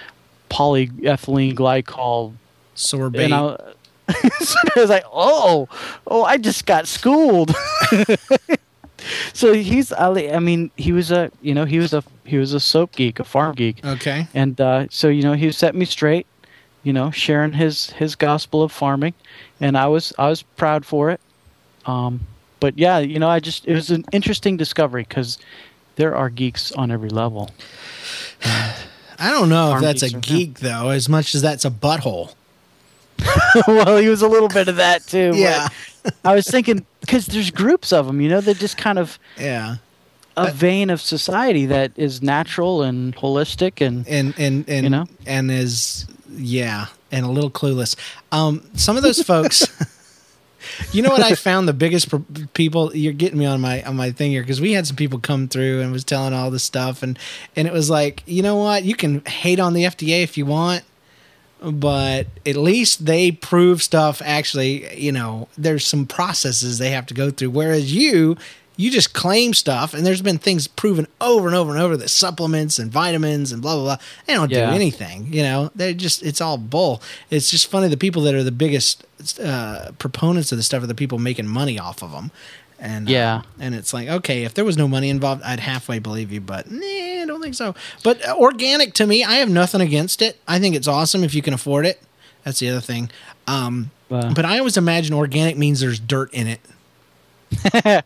[0.52, 2.34] polyethylene glycol
[2.76, 3.26] Sorbet.
[3.26, 3.58] and I,
[4.40, 5.70] so I was like, "Oh,
[6.08, 7.56] oh, I just got schooled."
[9.34, 12.54] so he's, I I mean, he was a, you know, he was a, he was
[12.54, 14.28] a soap geek, a farm geek, okay.
[14.34, 16.28] and uh, so you know, he set me straight,
[16.84, 19.14] you know, sharing his his gospel of farming,
[19.62, 21.22] and I was I was proud for it.
[21.86, 22.22] Um,
[22.60, 25.38] but yeah, you know, I just it was an interesting discovery because
[25.96, 27.52] there are geeks on every level.
[29.22, 31.70] I don't know if that's a geeks are- geek though, as much as that's a
[31.72, 32.34] butthole.
[33.68, 35.32] well, he was a little bit of that too.
[35.36, 35.68] Yeah.
[36.26, 39.76] I was thinking because there's groups of them, you know, that just kind of Yeah.
[40.36, 45.06] a vein of society that is natural and holistic and and and and You know?
[45.28, 47.96] and is yeah and a little clueless
[48.32, 49.68] um some of those folks
[50.92, 53.96] you know what i found the biggest pro- people you're getting me on my on
[53.96, 56.64] my thing here because we had some people come through and was telling all this
[56.64, 57.18] stuff and
[57.56, 58.84] and it was like you know what?
[58.84, 60.84] You can hate on the fda if you want
[61.64, 67.14] but at least they prove stuff actually you know there's some processes they have to
[67.14, 68.36] go through whereas you
[68.78, 72.10] you just claim stuff and there's been things proven over and over and over that
[72.10, 73.98] supplements and vitamins and blah blah blah.
[74.26, 74.70] They don't Yeah.
[74.70, 75.72] do anything you know?
[75.76, 77.02] They're just it's all bull.
[77.30, 79.04] It's just funny the people that are the biggest
[79.44, 82.32] uh, proponents of the stuff are the people making money off of them
[82.80, 83.42] and uh, Yeah.
[83.60, 86.72] and it's like okay if there was no money involved i'd halfway believe you but
[86.72, 87.76] nah, i don't think so.
[88.04, 90.40] But uh, organic to me i have nothing against it.
[90.48, 92.02] I think it's awesome if you can afford it.
[92.44, 93.12] That's the other thing.
[93.48, 94.34] Um, Uh.
[94.34, 96.62] but i always imagine organic means there's dirt in it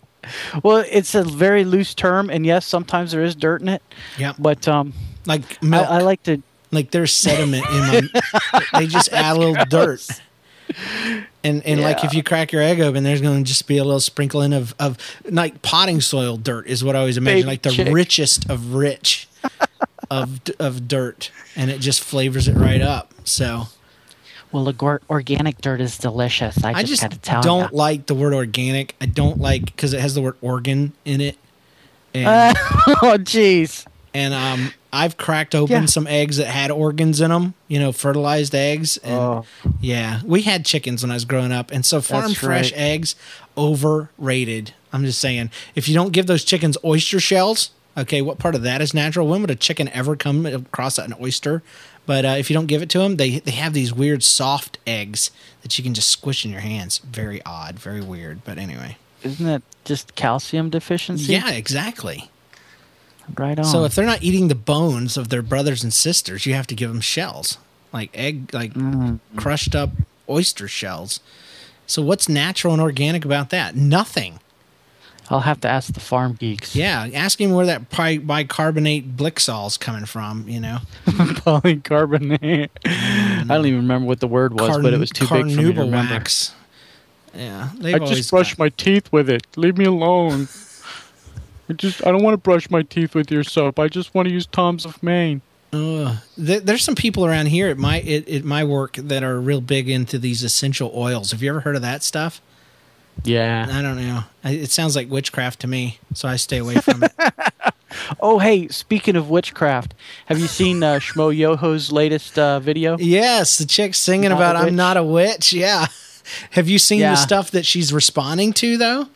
[0.64, 3.82] well, it's a very loose term, and yes, sometimes there is dirt in it.
[4.18, 4.94] yeah But um,
[5.26, 6.42] like I, milk I like to.
[6.72, 7.80] like there's sediment in
[8.54, 10.06] my they just add a little dirt
[11.44, 13.84] and and like if you crack your egg open there's going to just be a
[13.84, 14.98] little sprinkling of of
[15.30, 17.94] like potting soil dirt is what i always imagine Baby like the chick.
[17.94, 19.28] richest of rich
[20.10, 23.68] of of dirt and it just flavors it right up so
[24.64, 26.64] Well, organic dirt is delicious.
[26.64, 30.16] I, i just I don't like the word organic i don't like because it has
[30.16, 31.38] the word organ in it
[32.14, 32.56] and
[32.88, 33.86] oh, jeez.
[34.14, 35.86] and um I've cracked open Yeah.
[35.88, 38.96] some eggs that had organs in them, you know, fertilized eggs.
[39.04, 39.46] And Oh.
[39.82, 42.80] yeah, we had chickens when I was growing up, and so farm That's fresh right.
[42.82, 43.16] eggs
[43.58, 44.74] overrated.
[44.94, 48.62] I'm just saying, if you don't give those chickens oyster shells, Okay, what part of
[48.64, 49.26] that is natural?
[49.28, 51.64] When would a chicken ever come across an oyster?
[52.06, 54.78] But uh, if you don't give it to them, they they have these weird soft
[54.86, 55.32] eggs
[55.64, 57.00] that you can just squish in your hands.
[57.00, 58.44] Very odd, very weird.
[58.46, 61.34] But anyway, Isn't that just calcium deficiency?
[61.34, 62.30] yeah, exactly.
[63.36, 63.66] Right on.
[63.66, 66.76] So if they're not eating the bones of their brothers and sisters, you have to
[66.76, 67.58] give them shells,
[67.92, 68.74] like egg, like
[69.36, 69.90] crushed up
[70.30, 71.20] oyster shells.
[71.88, 73.76] So what's natural and organic about that?
[73.76, 74.40] Nothing.
[75.30, 76.76] I'll have to ask the farm geeks.
[76.76, 80.48] Yeah, ask him where that pi- bicarbonate Blixol's coming from.
[80.48, 82.70] You know, Polycarbonate.
[82.86, 85.56] I don't even remember what the word was, but it was too big for me
[85.74, 86.20] to remember.
[86.20, 86.52] Carnubulax.
[87.34, 89.46] Yeah, I just brush got- my teeth with it.
[89.58, 90.48] Leave me alone.
[91.70, 93.80] I just I don't want to brush my teeth with your soap.
[93.80, 95.42] I just want to use Tom's of Maine.
[95.74, 96.16] Ugh.
[96.38, 99.62] There- There's some people around here at my at, at my work that are real
[99.62, 101.32] big into these essential oils.
[101.32, 102.40] Have you ever heard of that stuff?
[103.24, 103.68] Yeah.
[103.72, 104.24] I don't know.
[104.44, 107.12] It sounds like witchcraft to me, so I stay away from it.
[108.20, 109.94] Oh, hey, speaking of witchcraft,
[110.26, 112.98] have you seen uh, Schmoyoho's latest uh, video?
[113.00, 115.86] yes, the chick singing Not about "I'm not a witch." Yeah.
[116.52, 117.12] Have you seen Yeah.
[117.12, 119.08] the stuff that she's responding to though?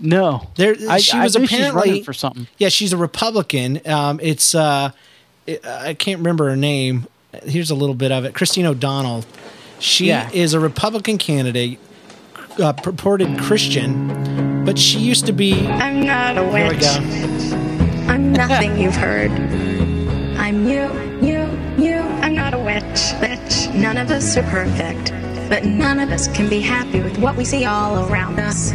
[0.00, 0.48] No.
[0.56, 2.46] There, I, she was apparently for something.
[2.56, 3.80] Yeah, she's a Republican.
[3.86, 4.90] Um, it's uh,
[5.46, 7.06] it, I can't remember her name.
[7.44, 8.34] Here's a little bit of it.
[8.34, 9.24] Christine O'Donnell.
[9.78, 10.30] She Yeah.
[10.32, 11.78] is a Republican candidate,
[12.60, 15.66] uh, purported Christian, but she used to be.
[15.66, 16.80] I'm not a witch.
[16.80, 17.54] go.
[18.08, 19.30] I'm nothing you've heard.
[20.38, 20.90] I'm you,
[21.20, 21.48] you,
[21.82, 21.96] you.
[22.22, 23.74] I'm not a witch, bitch.
[23.74, 25.10] None of us are perfect,
[25.48, 28.72] but none of us can be happy with what we see all around us.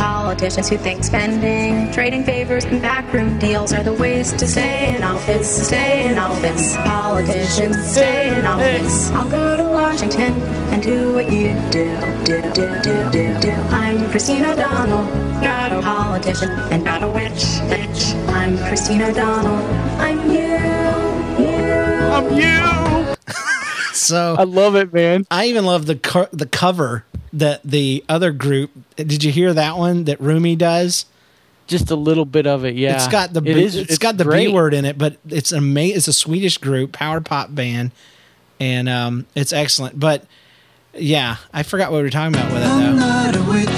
[0.00, 5.02] Politicians who think spending, trading favors, and backroom deals are the ways to stay in
[5.02, 5.66] office.
[5.66, 6.74] Stay in office.
[6.78, 9.10] Politicians stay in office.
[9.10, 10.32] I'll go to Washington
[10.72, 11.94] and do what you do.
[12.24, 13.50] Do, do, do, do, do.
[13.68, 15.04] I'm Christine O'Donnell,
[15.42, 17.42] not a politician and not a witch.
[17.68, 18.14] Bitch.
[18.30, 19.56] I'm Christine O'Donnell.
[20.00, 21.62] I'm you, you.
[22.16, 23.16] I'm you.
[23.92, 25.26] So I love it, man.
[25.30, 28.70] I even love the co- the cover that the other group.
[28.96, 31.06] Did you hear that one that Rumi does?
[31.66, 32.96] Just a little bit of it, yeah.
[32.96, 34.52] It's got the It B, is- it's got the B great.
[34.52, 35.96] word in it, but it's amazing.
[35.98, 37.92] It's a Swedish group, power pop band,
[38.58, 39.98] and um, it's excellent.
[40.00, 40.24] But
[40.94, 43.06] yeah, I forgot what we were talking about with it I'm though.
[43.06, 43.68] not a witch.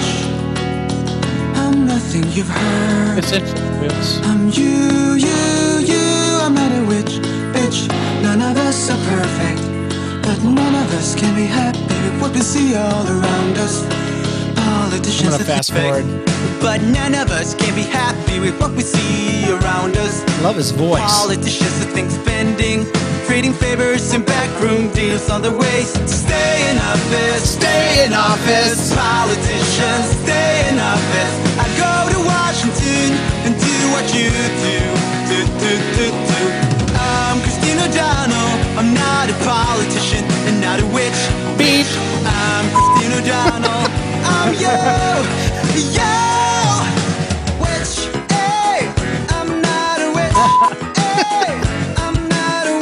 [1.55, 3.19] I'm nothing you've heard.
[3.19, 4.21] Essentially, yes.
[4.25, 6.39] I'm you, you, you.
[6.41, 7.21] I'm not a witch,
[7.53, 7.89] bitch.
[8.23, 9.52] None of us are perfect,
[10.33, 13.85] but none of us can be happy with what we see all around us.
[14.57, 16.05] I'm Politicians gonna are fast forward.
[16.61, 20.25] but none of us can be happy with what we see around us.
[20.43, 21.03] Love his voice.
[21.03, 22.87] Politicians that think spending,
[23.27, 27.43] trading favors and backroom deals are the ways to stay in office.
[27.59, 28.95] Stay in office.
[28.95, 31.35] Politicians, stay in office.
[31.61, 33.09] I go to Washington
[33.45, 34.31] and do what you
[34.65, 34.81] do,
[39.33, 41.21] a politician and not a witch.
[41.59, 41.87] Beep.
[42.25, 43.85] I'm Christine O'Donnell.
[44.25, 44.79] I'm you.
[45.97, 46.13] You.
[47.61, 47.95] Witch.
[48.31, 48.93] Hey.
[49.31, 50.37] I'm not a witch.
[50.99, 51.61] hey.
[51.97, 52.75] I'm not a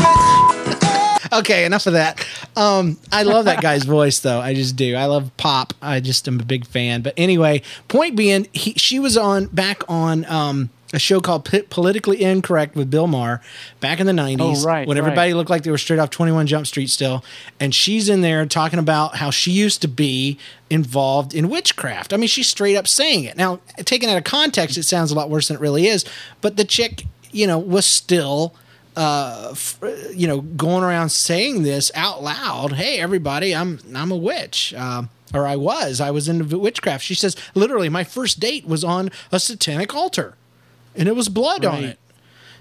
[1.22, 1.32] witch.
[1.40, 2.24] Okay, enough of that.
[2.56, 4.40] Um, I love that guy's voice, though.
[4.40, 4.96] I just do.
[4.96, 5.74] I love pop.
[5.80, 7.02] I just am a big fan.
[7.02, 11.62] But anyway, point being, he, she was on back on um, a show called P-
[11.62, 13.40] Politically Incorrect with Bill Maher
[13.81, 15.05] back in the nineties, Oh, right, when right.
[15.05, 17.24] everybody looked like they were straight off Twenty One Jump Street still.
[17.61, 22.12] And she's in there talking about how she used to be involved in witchcraft.
[22.12, 23.37] I mean, she's straight up saying it.
[23.37, 26.05] Now, taken out of context, it sounds a lot worse than it really is.
[26.40, 28.55] But the chick, you know, was still
[28.96, 29.79] uh, f-
[30.14, 32.72] you know, going around saying this out loud.
[32.72, 36.00] Hey, everybody, I'm I'm a witch, um, or I was.
[36.00, 37.05] I was into witchcraft.
[37.05, 40.35] She says, literally, my first date was on a satanic altar,
[40.96, 41.98] and it was blood on it.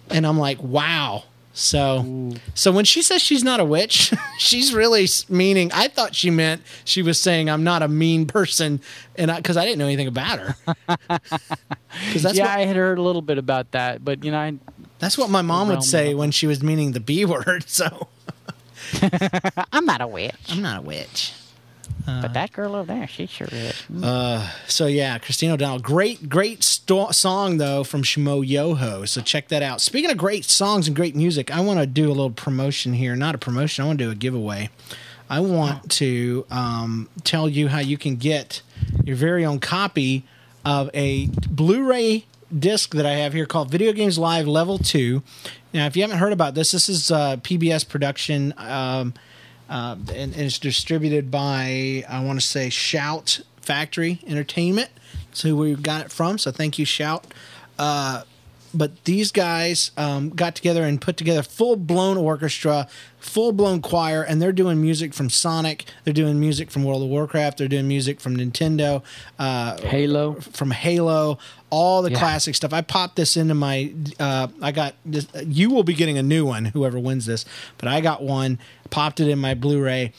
[0.10, 1.24] And I'm like, wow.
[1.54, 5.72] So, so when she says she's not a witch, she's really meaning.
[5.74, 8.80] I thought she meant she was saying I'm not a mean person,
[9.18, 10.56] and because I, didn't know anything about her.
[12.13, 14.54] That's yeah, what I had heard a little bit about that, but you know, I,
[15.00, 17.65] that's what my mom would say when she was meaning the B word.
[17.68, 18.08] So.
[19.72, 21.34] I'm not a witch, I'm not a witch.
[22.22, 23.84] But that girl over there, she sure is.
[24.67, 29.08] So yeah, Christine O'Donnell, great, great sto- song though from Schmoyoho.
[29.08, 29.82] So check that out.
[29.82, 33.15] Speaking of great songs and great music, I want to do a little promotion here.
[33.15, 33.84] Not a promotion.
[33.84, 34.69] I want to do a giveaway.
[35.30, 38.62] I want to um, tell you how you can get
[39.04, 40.26] your very own copy
[40.65, 42.26] of a Blu-ray
[42.58, 45.22] disc that I have here called Video Games Live Level Two.
[45.72, 48.56] Now, if you haven't heard about this, this is uh, PBS production.
[48.58, 49.13] Um,
[49.69, 54.89] uh, and, and it's distributed by I want to say Shout Factory Entertainment.
[55.27, 56.38] That's who we got it from.
[56.38, 57.25] So thank you, Shout.
[57.77, 58.23] Uh,
[58.73, 62.88] but these guys um, got together and put together full blown orchestra,
[63.19, 65.86] full blown choir, and they're doing music from Sonic.
[66.03, 67.58] They're doing music from World of Warcraft.
[67.58, 69.01] They're doing music from Nintendo,
[69.39, 70.36] uh, Halo.
[70.36, 72.19] from Halo, all the Yeah.
[72.19, 72.73] classic stuff.
[72.73, 73.91] I popped this into my.
[74.19, 75.27] Uh, I got this.
[75.45, 77.45] You will be getting a new one, whoever wins this.
[77.77, 78.58] But I got one,
[78.89, 80.13] popped it in my Blu-ray,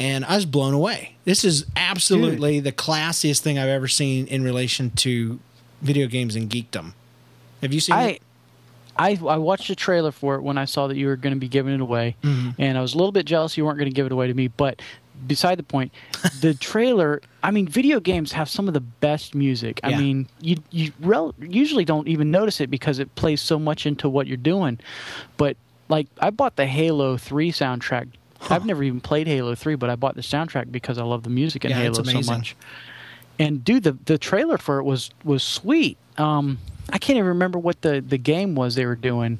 [0.00, 1.16] and I was blown away.
[1.24, 5.38] This is absolutely the classiest thing I've ever seen in relation to
[5.82, 6.92] video games and geekdom.
[7.62, 8.22] Have you seen I, it?
[8.98, 11.40] I I watched the trailer for it when I saw that you were going to
[11.40, 12.50] be giving it away, Mm-hmm.
[12.60, 14.34] and I was a little bit jealous you weren't going to give it away to
[14.34, 14.48] me.
[14.48, 14.80] But
[15.26, 15.92] beside the point,
[16.40, 17.20] the trailer.
[17.42, 19.80] I mean, video games have some of the best music.
[19.82, 19.96] Yeah.
[19.96, 23.86] I mean, you you rel- usually don't even notice it because it plays so much
[23.86, 24.78] into what you're doing.
[25.36, 25.56] But
[25.88, 28.08] like, I bought the Halo Three soundtrack.
[28.50, 31.30] I've never even played Halo Three, but I bought the soundtrack because I love the
[31.30, 32.56] music in Yeah, Halo so much.
[33.38, 35.98] And dude, the the trailer for it was was sweet.
[36.18, 36.58] Um,
[36.90, 39.38] I can't even remember what the the game was they were doing.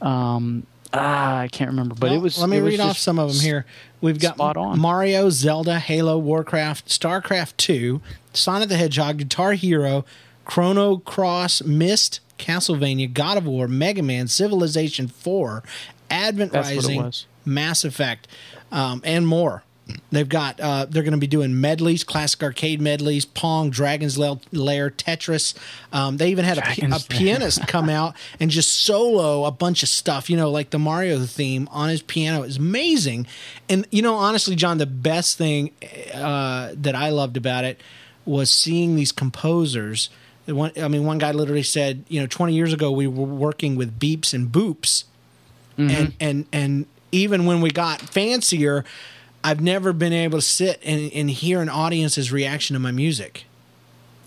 [0.00, 2.38] Um, ah, I can't remember, but Well, it was.
[2.38, 3.66] Let me was read off some of them here.
[4.00, 4.38] We've got.
[4.76, 8.00] Mario, Zelda, Halo, Warcraft, StarCraft Two,
[8.32, 10.04] Sonic the Hedgehog, Guitar Hero,
[10.44, 15.62] Chrono Cross, Myst, Castlevania, God of War, Mega Man, Civilization Four,
[16.10, 17.12] Advent That's Rising.
[17.44, 18.28] Mass Effect,
[18.70, 19.62] um, and more.
[20.10, 20.60] They've got.
[20.60, 25.54] Uh, they're going to be doing medleys, classic arcade medleys, Pong, Dragon's Lair, Tetris.
[25.92, 29.88] Um, they even had a, a pianist come out and just solo a bunch of
[29.88, 30.28] stuff.
[30.28, 33.26] You know, like the Mario theme on his piano is amazing.
[33.68, 35.72] And you know, honestly, John, the best thing
[36.14, 37.80] uh, that I loved about it
[38.24, 40.10] was seeing these composers.
[40.46, 43.76] One, I mean, one guy literally said, you know, 20 years ago we were working
[43.76, 45.04] with beeps and boops
[45.78, 48.84] and and and even when we got fancier
[49.44, 53.44] i've never been able to sit and, and hear an audience's reaction to my music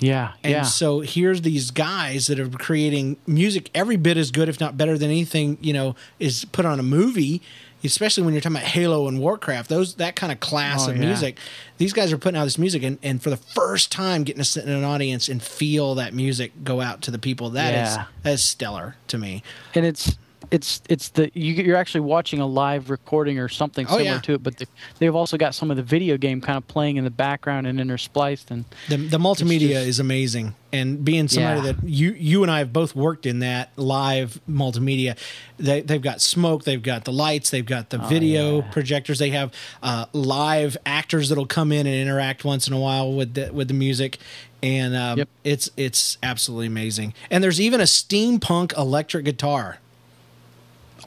[0.04, 0.62] yeah, and yeah.
[0.64, 4.98] so here's these guys that are creating music every bit as good if not better
[4.98, 7.40] than anything you know is put on a movie
[7.84, 10.98] especially when you're talking about halo and warcraft those that kind of class Oh, of
[10.98, 11.06] yeah.
[11.06, 11.38] music
[11.78, 14.44] these guys are putting out this music and, and for the first time getting to
[14.44, 17.96] sit in an audience and feel that music go out to the people That is
[17.96, 18.06] Yeah.
[18.24, 19.44] that is stellar to me
[19.76, 20.18] and it's
[20.52, 24.20] it's it's the you, you're actually watching a live recording or something Oh, similar yeah.
[24.22, 24.68] to it, but the,
[25.00, 27.80] they've also got some of the video game kind of playing in the background and
[27.80, 31.72] interspliced, and The, the multimedia just- is amazing, and being somebody Yeah.
[31.74, 35.18] that you you and I have both worked in that live multimedia,
[35.58, 38.72] they they've got smoke, they've got the lights, they've got the video Oh, yeah.
[38.72, 43.12] projectors, they have uh, live actors that'll come in and interact once in a while
[43.14, 44.18] with the with the music,
[44.62, 45.30] and um, Yep.
[45.46, 47.14] it's it's absolutely amazing.
[47.30, 49.78] And there's even a steampunk electric guitar.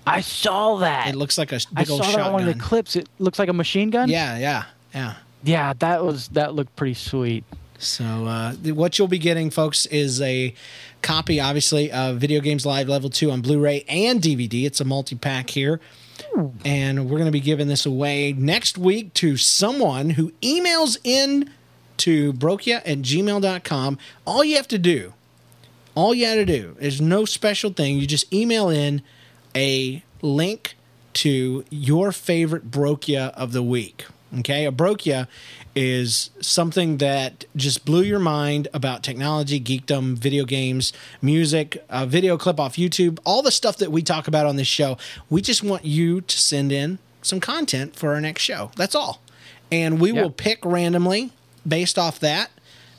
[0.06, 1.08] I saw that.
[1.08, 2.32] It looks like a I big saw old that on shotgun.
[2.32, 2.96] one of the clips.
[2.96, 4.08] It looks like a machine gun.
[4.08, 4.64] yeah, yeah,
[4.94, 5.14] yeah.
[5.42, 7.44] yeah, that was that looked pretty sweet.
[7.78, 10.54] So uh, what you'll be getting, folks, is a
[11.02, 14.64] copy, obviously, of Video Games Live Level Two on Blu-ray and DVD.
[14.64, 15.80] It's a multi-pack here,
[16.64, 21.50] and we're going to be giving this away next week to someone who emails in
[21.98, 23.98] to brokia at gmail.com.
[24.26, 25.12] All you have to do,
[25.94, 27.98] all you have to do, is no special thing.
[27.98, 29.02] You just email in
[29.54, 30.74] a link
[31.14, 34.06] to your favorite brokia of the week.
[34.40, 35.28] Okay, a brokia
[35.76, 42.36] is something that just blew your mind about technology, geekdom, video games, music, a video
[42.36, 44.96] clip off YouTube, all the stuff that we talk about on this show.
[45.30, 48.72] We just want you to send in some content for our next show.
[48.76, 49.20] That's all.
[49.70, 50.22] And we Yeah.
[50.22, 51.30] will pick randomly
[51.66, 52.50] based off that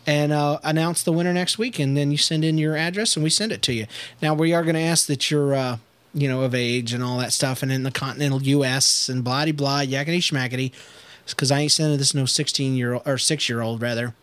[0.08, 1.80] and uh, announce the winner next week.
[1.80, 3.88] And then you send in your address and we send it to you.
[4.22, 5.78] Now, we are going to ask that you're, uh,
[6.16, 9.10] you know, of age and all that stuff and in the continental U.S.
[9.10, 10.72] and blah, blah, yakety schmackety.
[11.28, 14.16] Because I ain't sending this no 16 year old or six year old, rather.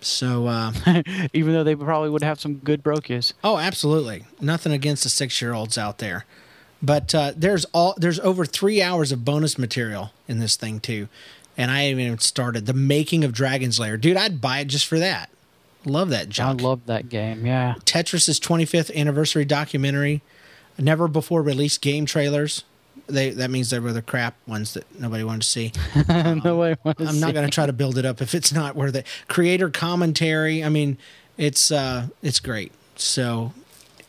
[0.00, 0.72] So, uh,
[1.34, 3.34] Even though they probably would have some good brokies.
[3.44, 4.24] oh, absolutely.
[4.40, 6.24] Nothing against the six year olds out there.
[6.82, 11.08] But uh, there's all there's over three hours of bonus material in this thing too,
[11.56, 14.16] and I haven't even started the making of Dragon's Lair, dude.
[14.16, 15.28] I'd buy it just for that.
[15.84, 16.58] Love that John.
[16.58, 17.44] I love that game.
[17.44, 17.74] Yeah.
[17.84, 20.22] Tetris's 25th anniversary documentary,
[20.80, 22.64] never before released game trailers.
[23.06, 25.72] They that means they were the crap ones that nobody wanted to see.
[26.44, 26.72] no way.
[26.72, 28.94] I wanna I'm not going to try to build it up if it's not worth
[28.94, 29.06] it.
[29.28, 30.62] Creator commentary.
[30.62, 30.96] I mean,
[31.36, 32.72] it's uh, it's great.
[32.96, 33.52] So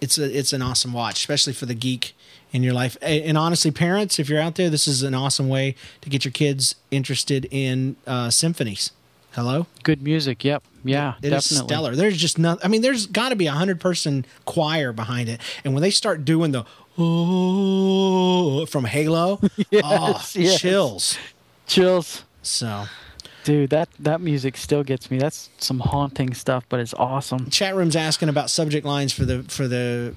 [0.01, 2.15] it's a, it's an awesome watch, especially for the geek
[2.51, 2.97] in your life.
[3.01, 6.31] And honestly, parents, if you're out there, this is an awesome way to get your
[6.31, 8.91] kids interested in uh, symphonies.
[9.31, 9.65] Hello.
[9.83, 10.43] Good music.
[10.43, 10.63] Yep.
[10.83, 11.13] Yeah.
[11.21, 11.67] It is definitely.
[11.67, 11.95] stellar.
[11.95, 12.59] There's just not.
[12.63, 15.89] I mean, there's got to be a hundred person choir behind it, and when they
[15.89, 16.65] start doing the
[16.97, 19.39] oh from Halo,
[19.83, 20.59] oh, yes.
[20.59, 21.17] chills.
[21.67, 22.23] Chills.
[22.41, 22.85] So,
[23.43, 25.17] Dude, that that music still gets me.
[25.17, 27.49] That's some haunting stuff, but it's awesome.
[27.49, 30.13] chat room's asking about subject lines for the for the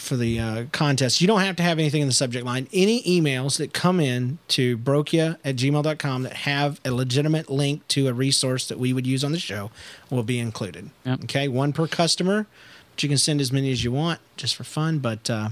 [0.00, 1.20] for the uh, contest.
[1.20, 2.68] You don't have to have anything in the subject line.
[2.72, 8.08] Any emails that come in to brokia at gmail.com that have a legitimate link to
[8.08, 9.70] a resource that we would use on the show
[10.08, 10.90] will be included.
[11.04, 11.24] Yep.
[11.24, 12.46] Okay, one per customer,
[12.94, 14.98] but you can send as many as you want just for fun.
[14.98, 15.50] But uh,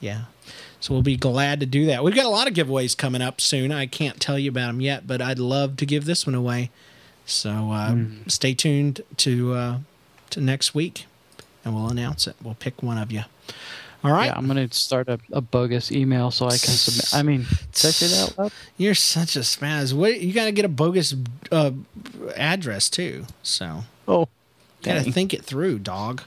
[0.00, 0.24] yeah,
[0.80, 2.04] so we'll be glad to do that.
[2.04, 3.72] We've got a lot of giveaways coming up soon.
[3.72, 6.70] I can't tell you about them yet, but I'd love to give this one away.
[7.24, 7.96] So uh,
[8.28, 9.78] stay tuned to uh,
[10.30, 11.06] to next week,
[11.66, 12.36] and we'll announce it.
[12.42, 13.22] We'll pick one of you.
[14.04, 14.26] All right.
[14.26, 17.12] Yeah, I'm gonna start a, a bogus email so I can submit.
[17.12, 17.40] I mean,
[17.72, 18.52] did I say that out?
[18.78, 19.92] You're such a spaz.
[19.92, 21.14] What you got to get a bogus
[21.50, 21.72] uh,
[22.36, 23.26] address too.
[23.42, 24.28] So Oh,
[24.82, 26.22] got to think it through, dog.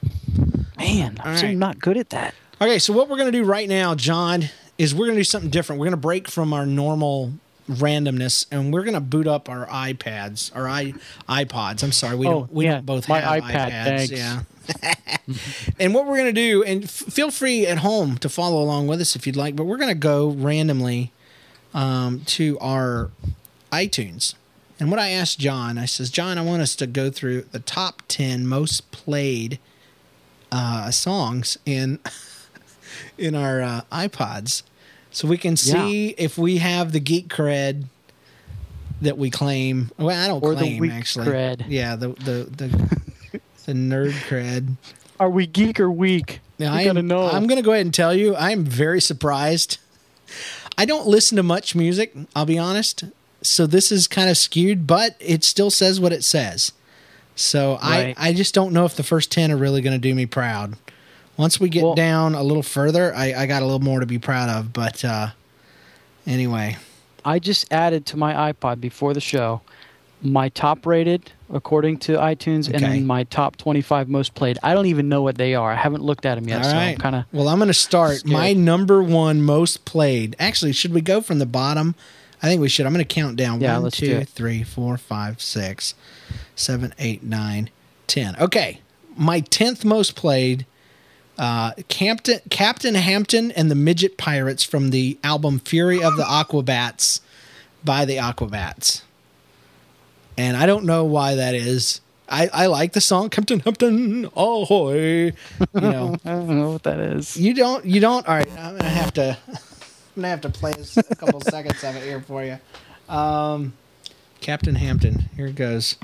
[0.77, 2.35] man, I'm All so not good at that.
[2.61, 5.23] Okay, so what we're going to do right now, John, is we're going to do
[5.23, 5.79] something different.
[5.79, 7.31] We're going to break from our normal
[7.69, 10.93] randomness, and we're going to boot up our iPads, our i
[11.29, 11.83] iPods.
[11.83, 14.09] I'm sorry, we Oh, don't we yeah, don't both my have iPad, iPads.
[14.09, 14.11] thanks.
[14.11, 14.41] Yeah.
[15.79, 18.87] and what we're going to do, and f- feel free at home to follow along
[18.87, 21.11] with us if you'd like, but we're going to go randomly
[21.73, 23.09] um, to our
[23.71, 24.35] iTunes.
[24.79, 27.59] And what I asked John, I says, John, I want us to go through the
[27.59, 29.59] top 10 most played
[30.51, 31.99] uh, songs in
[33.17, 34.63] in our uh, iPods,
[35.11, 37.85] so we can see if we have the geek cred
[39.01, 39.91] that we claim.
[39.97, 41.27] Well, I don't Or the claim actually.
[41.27, 41.65] cred.
[41.67, 44.75] Yeah, the the the, the nerd cred.
[45.19, 46.39] Are we geek or weak?
[46.59, 47.25] Now, I gotta am, know.
[47.25, 49.77] I'm going to go ahead and tell you, I'm very surprised.
[50.77, 53.03] I don't listen to much music, I'll be honest.
[53.41, 56.71] So this is kind of skewed, but it still says what it says.
[57.35, 58.13] So Right.
[58.17, 60.25] I, I just don't know if the first 10 are really going to do me
[60.25, 60.75] proud.
[61.39, 64.05] Once we get Well- down a little further, I, I got a little more to
[64.05, 64.73] be proud of.
[64.73, 65.29] But uh,
[66.27, 66.75] anyway,
[67.23, 69.61] I just added to my iPod before the show
[70.21, 72.85] my top rated according to iTunes and Okay.
[72.85, 74.59] then my top 25 most played.
[74.61, 75.71] I don't even know what they are.
[75.71, 76.89] I haven't looked at them yet, all so right.
[76.89, 78.17] I'm kind of well, I'm going to start.
[78.17, 78.31] scared.
[78.33, 80.35] My number one most played.
[80.37, 81.95] Actually, should we go from the bottom?
[82.43, 82.85] I think we should.
[82.85, 83.61] I'm going to count down.
[83.61, 84.27] Yeah, One, let's do two, it.
[84.29, 85.93] three, four, five, six,
[86.55, 87.69] seven, eight, nine,
[88.07, 88.35] ten.
[88.41, 88.81] Okay,
[89.15, 90.65] my tenth most played.
[91.39, 97.21] Uh, Captain Captain Hampton and the Midget Pirates from the album Fury of the Aquabats
[97.83, 99.03] by the Aquabats.
[100.37, 102.01] And I don't know why that is.
[102.27, 104.97] I, I like the song Captain Hampton, ahoy.
[104.99, 105.33] You
[105.73, 107.37] know, I don't know what that is.
[107.37, 107.85] you don't.
[107.85, 108.27] You don't.
[108.27, 109.37] All right, I'm gonna have to.
[109.47, 109.55] I'm
[110.15, 112.59] gonna have to play a couple seconds of it here for you.
[113.07, 113.73] Um,
[114.41, 115.29] Captain Hampton.
[115.37, 115.95] Here it goes.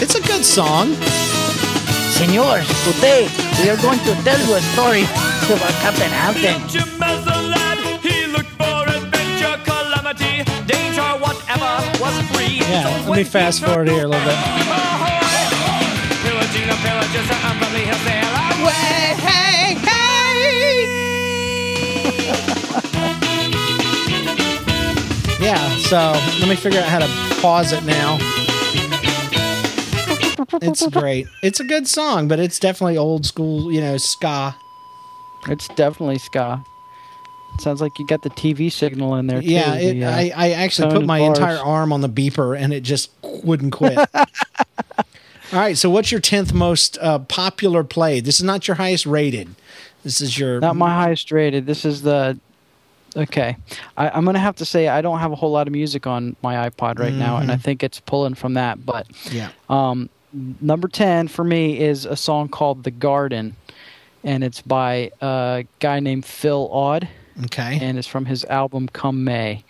[0.00, 0.94] It's a good song.
[2.14, 3.28] Senors, today
[3.60, 5.02] we are going to tell you a story
[5.50, 6.58] about Captain Hampton.
[8.00, 12.58] He looked for adventure, calamity, danger, whatever was free.
[12.58, 14.38] Yeah, So let me fast forward here a little bit.
[16.22, 18.30] Pillaging the pillages of Amberley, he'll sail
[18.62, 19.18] away.
[19.26, 19.74] Hey,
[25.40, 28.18] Yeah, so let me figure out how to pause it now.
[30.52, 31.26] It's great.
[31.42, 34.54] It's a good song, but it's definitely old school, you know, ska.
[35.48, 36.64] It's definitely ska.
[37.58, 39.48] Sounds like you got the TV signal in there too.
[39.48, 41.38] Yeah, it, the, uh, I, I actually put my bars.
[41.38, 43.98] entire arm on the beeper and it just wouldn't quit.
[44.14, 48.20] All right, so what's your 10th most uh, popular play?
[48.20, 49.48] This is not your highest rated.
[50.04, 50.60] This is your.
[50.60, 51.66] Not my highest rated.
[51.66, 52.38] This is the.
[53.16, 53.56] Okay,
[53.96, 56.36] I, I'm gonna have to say I don't have a whole lot of music on
[56.42, 58.84] my iPod right now, and I think it's pulling from that.
[58.84, 59.48] But Yeah.
[59.70, 63.56] um, number ten for me is a song called "The Garden,"
[64.24, 67.08] and it's by a guy named Phil Odd,
[67.44, 67.78] Okay.
[67.80, 69.64] and it's from his album "Come May."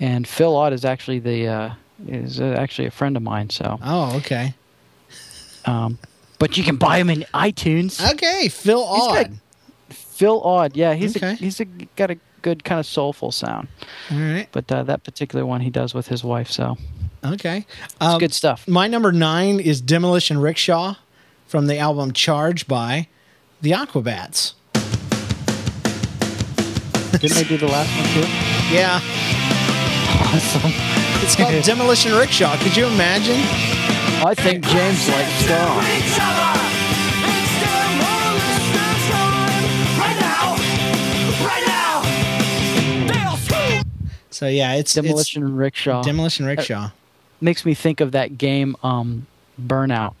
[0.00, 1.70] And Phil Odd is actually the uh,
[2.06, 3.50] is uh, actually a friend of mine.
[3.50, 4.54] So, oh, okay.
[5.64, 5.98] um,
[6.38, 8.00] but you can buy him in iTunes.
[8.14, 9.38] Okay, Phil Odd.
[9.90, 11.30] Phil Odd, yeah, he's Okay.
[11.32, 13.68] a, he's a, got a good kind of soulful sound.
[14.10, 14.48] All right.
[14.52, 16.76] But uh, that particular one he does with his wife, so
[17.24, 17.66] Okay.
[17.84, 18.66] it's Um, good stuff.
[18.68, 20.94] My number nine is Demolition Rickshaw
[21.46, 23.08] from the album Charge by
[23.60, 24.54] the Aquabats.
[27.20, 28.28] Didn't they do the last one too?
[28.74, 29.00] Yeah.
[30.30, 30.70] Awesome.
[31.24, 32.56] It's called Demolition Rickshaw.
[32.62, 33.40] Could you imagine?
[34.24, 36.47] I think James likes ska.
[44.38, 46.90] So yeah, it's Demolition it's Rickshaw Demolition Rickshaw.
[47.40, 49.26] makes me think of that game, um,
[49.60, 50.14] Burnout.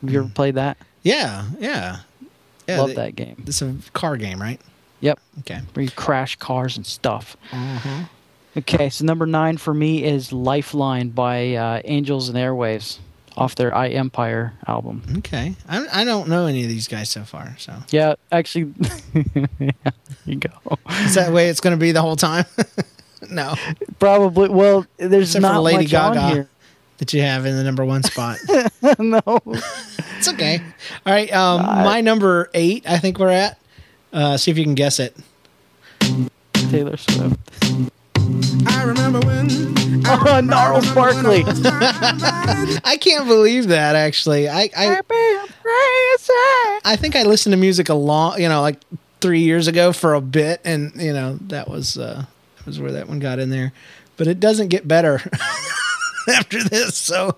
[0.00, 0.76] Have you ever played that?
[1.02, 1.98] Yeah, yeah.
[2.68, 3.42] Yeah, Love they- that game.
[3.48, 4.60] It's a car game, right?
[5.00, 5.60] Yep, Okay.
[5.72, 7.36] where you crash cars and stuff.
[7.52, 8.04] Uh-huh.
[8.56, 12.98] Okay, so number nine for me is Lifeline by uh, Angels and Airwaves.
[13.36, 15.02] off their I Empire album.
[15.18, 17.56] Okay, I, I don't know any of these guys so far.
[17.58, 18.72] So Yeah, actually,
[19.58, 19.72] yeah,
[20.24, 20.78] you go.
[21.00, 22.44] is that way it's going to be the whole time?
[23.30, 23.54] no,
[23.98, 24.48] Probably.
[24.48, 26.48] Well, there's except not for Lady much on Gaga here.
[26.98, 28.38] that you have in the number one spot.
[28.98, 29.20] no.
[30.16, 30.60] it's okay.
[31.06, 32.88] All right, um, my number eight.
[32.88, 33.58] I think we're at.
[34.12, 35.16] Uh, see if you can guess it.
[36.70, 37.36] Taylor Swift.
[38.66, 39.48] I remember when
[40.06, 41.44] Oh, Gnarls Barkley.
[41.46, 43.96] I can't believe that.
[43.96, 45.00] Actually, I I,
[46.84, 48.78] I think I listened to music a long, you know, like
[49.20, 52.24] three years ago for a bit, and you know that was uh,
[52.66, 53.72] was where that one got in there.
[54.16, 55.20] But it doesn't get better
[56.28, 56.96] after this.
[56.96, 57.36] So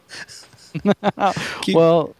[1.63, 2.15] Keep- Well,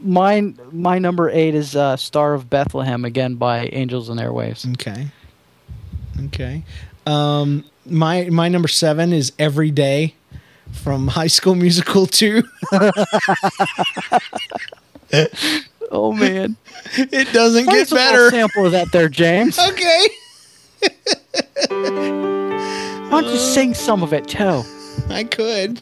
[0.00, 4.70] mine my number eight is uh, "Star of Bethlehem" again by Angels and Airwaves.
[4.74, 5.06] okay,
[6.26, 6.62] okay.
[7.06, 10.14] Um, my my number seven is "Every Day"
[10.72, 12.42] from High School Musical two.
[15.90, 16.56] Oh man,
[16.96, 18.28] it doesn't Play get better.
[18.30, 19.58] Sample of that there, James.
[19.58, 20.06] Okay,
[21.70, 24.62] Why don't you sing some of it too?
[25.08, 25.80] I could.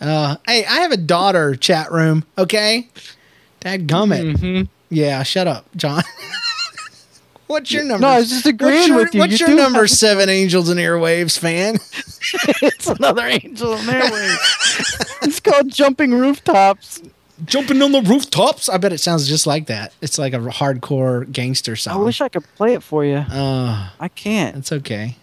[0.00, 2.88] Uh, hey, I have a daughter chat room, okay?
[3.60, 4.34] Dad gummit.
[4.36, 4.62] Mm-hmm.
[4.90, 6.02] Yeah, shut up, John.
[7.54, 8.02] what's your number?
[8.06, 9.20] No, I was just agreeing what's your, with you.
[9.20, 11.74] What's You your number have- seven Angels and Airwaves fan?
[12.62, 15.18] it's another Angel and Airwaves.
[15.22, 17.00] it's called Jumping Rooftops.
[17.44, 18.68] Jumping on the rooftops.
[18.68, 19.92] I bet it sounds just like that.
[20.00, 22.00] It's like a hardcore gangster song.
[22.00, 23.16] I wish I could play it for you.
[23.16, 24.56] Uh, I can't.
[24.56, 25.16] it's okay.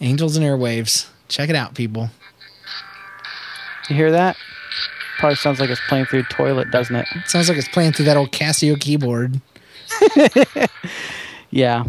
[0.00, 1.08] Angels and Airwaves.
[1.28, 2.10] Check it out, people.
[3.88, 4.36] You hear that?
[5.18, 7.06] Probably sounds like it's playing through a toilet, doesn't it?
[7.26, 9.40] Sounds like it's playing through that old Casio keyboard.
[11.52, 11.84] Yeah.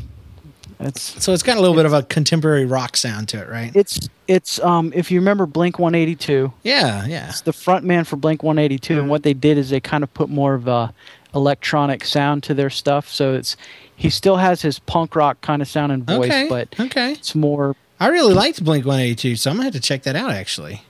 [0.80, 3.72] It's So it's got a little bit of a contemporary rock sound to it, right?
[3.76, 7.30] it's it's um if you remember Blink 182, Yeah, yeah.
[7.30, 10.14] it's the front man for Blink 182 and what they did is they kind of
[10.14, 10.94] put more of a
[11.34, 13.58] electronic sound to their stuff so it's
[13.96, 17.14] he still has his punk rock kind of sound and voice Okay, but okay.
[17.14, 20.16] it's more I really liked Blink 182, so I'm going to have to check that
[20.18, 20.82] out, actually.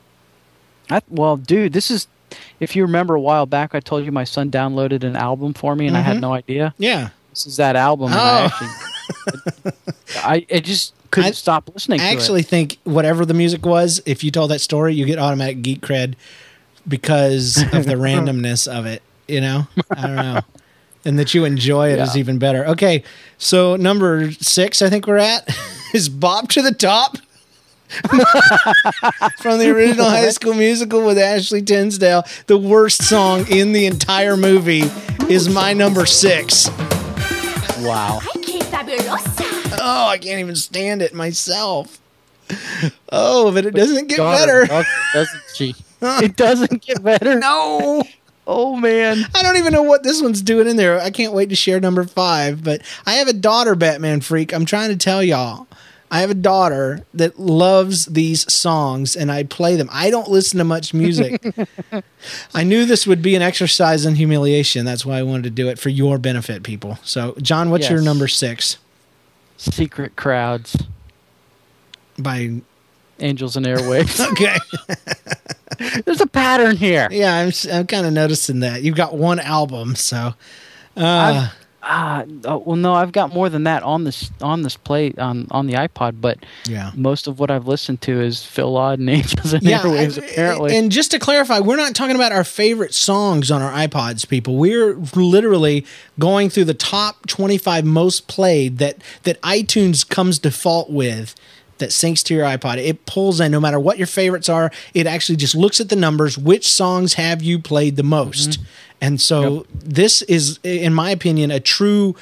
[0.89, 2.07] I, well dude this is
[2.59, 5.75] if you remember a while back I told you my son downloaded an album for
[5.75, 7.09] me and I had no idea Yeah.
[7.33, 8.43] This is that album and I.
[8.43, 8.45] Oh.
[8.45, 9.71] actually
[10.17, 14.01] I, I just couldn't I- stop listening I actually it think whatever the music was,
[14.05, 16.13] if you told that story, you get automatic geek cred
[16.87, 19.01] because of the randomness of it.
[19.27, 20.41] You know, I don't know,
[21.05, 22.19] and that you enjoy it is Yeah.
[22.19, 22.65] even better.
[22.67, 23.03] Okay,
[23.37, 25.47] so number six, I think we're at
[25.93, 27.17] is "Bop to the Top"
[29.39, 32.23] from the original High School Musical with Ashley Tisdale.
[32.47, 34.83] The worst song in the entire movie
[35.29, 36.69] is my number six.
[37.85, 38.19] Wow
[39.81, 41.99] Oh, I can't even stand it myself.
[43.11, 44.61] Oh, but it doesn't get God, better.
[44.63, 48.03] it doesn't she it doesn't get better No.
[48.45, 50.99] oh man I don't even know what this one's doing in there.
[50.99, 52.63] I can't wait to share number five.
[52.63, 54.53] But I have a daughter, Batman freak.
[54.53, 55.67] I'm trying to tell y'all.
[56.13, 59.89] I have a daughter that loves these songs and I play them.
[59.91, 61.43] I don't listen to much music.
[62.53, 64.85] I knew this would be an exercise in humiliation.
[64.85, 66.99] That's why I wanted to do it for your benefit, people.
[67.03, 68.77] So, John, what's your number six?
[69.57, 70.75] secret crowds
[72.17, 72.61] By
[73.19, 74.57] angels and airwaves okay,
[76.05, 79.95] there's a pattern here yeah, I'm I'm kind of noticing that you've got one album,
[79.95, 80.33] so
[80.97, 81.49] uh,
[81.83, 85.47] ah oh, well no i've got more than that on this on this plate on
[85.51, 86.91] on the ipod but yeah.
[86.95, 90.91] most of what i've listened to is phil Laud and angels and airwaves apparently And
[90.91, 94.57] just to clarify, we're not talking about our favorite songs on our iPods, people.
[94.57, 95.85] We're literally
[96.19, 101.35] going through the top 25 most played that that iTunes comes default with
[101.77, 102.77] that syncs to your iPod.
[102.77, 104.71] It pulls in no matter what your favorites are.
[104.93, 108.59] It actually just looks at the numbers, which songs have you played the most.
[109.03, 112.15] And so this is in my opinion a true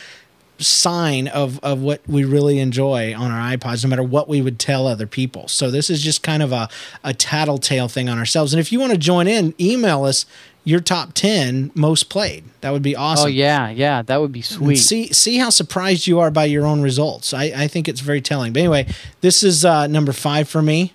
[0.58, 4.60] sign of of what we really enjoy on our iPods, no matter what we would
[4.60, 5.48] tell other people.
[5.48, 6.70] So this is just kind of a
[7.04, 8.54] a tattletale thing on ourselves.
[8.54, 10.26] And if you want to join in, email us
[10.64, 12.44] your top ten most played.
[12.62, 13.26] That would be awesome.
[13.26, 16.46] oh yeah yeah that would be And sweet See see how surprised you are by
[16.46, 17.34] your own results.
[17.34, 18.54] I, I think it's very telling.
[18.54, 18.88] But anyway,
[19.22, 20.94] this is uh, number five for me.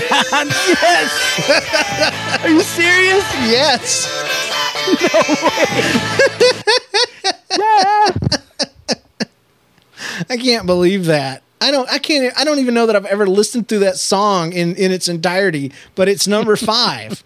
[0.82, 1.10] yes
[2.42, 4.06] are you serious Yes.
[5.08, 5.66] No way.
[7.58, 8.10] yeah
[10.30, 11.42] I can't believe that.
[11.60, 11.88] I don't.
[11.90, 12.38] I can't.
[12.38, 15.72] I don't even know that I've ever listened through that song in in its entirety.
[15.94, 17.24] But it's number five.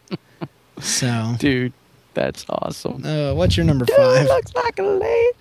[0.80, 1.72] So, Dude,
[2.14, 3.04] that's awesome.
[3.04, 4.26] uh, what's your number five?
[4.26, 5.32] Looks like a late.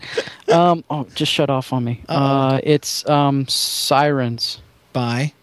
[0.53, 2.01] Um, oh, just shut off on me.
[2.09, 4.61] Uh, it's um, Sirens.
[4.91, 5.33] By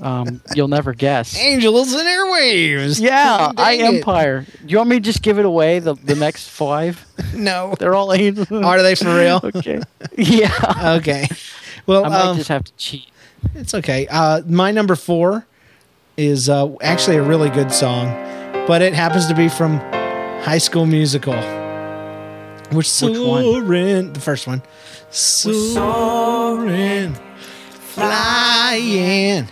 [0.00, 1.36] Um, you'll never guess.
[1.36, 3.00] Angels and Airwaves.
[3.00, 3.98] Yeah, I Dang it.
[3.98, 4.46] Empire.
[4.66, 5.78] You want me to just give it away?
[5.78, 7.04] The the next five?
[7.34, 7.74] No.
[7.78, 8.48] They're all angels.
[8.50, 9.40] Are they for real?
[9.42, 9.80] okay.
[10.16, 10.96] Yeah.
[10.98, 11.28] Okay.
[11.86, 13.06] Well, I might um, just have to cheat.
[13.54, 14.06] it's okay.
[14.10, 15.46] Uh, my number four
[16.16, 18.08] is uh, actually a really good song,
[18.66, 19.78] but it happens to be from
[20.42, 21.34] High School Musical.
[22.72, 24.12] Which one?
[24.12, 24.62] the first one,
[25.10, 27.14] soaring,
[27.94, 29.48] flying.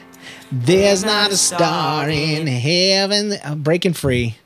[0.51, 3.32] There's not a star in heaven.
[3.44, 4.36] Uh, Breaking free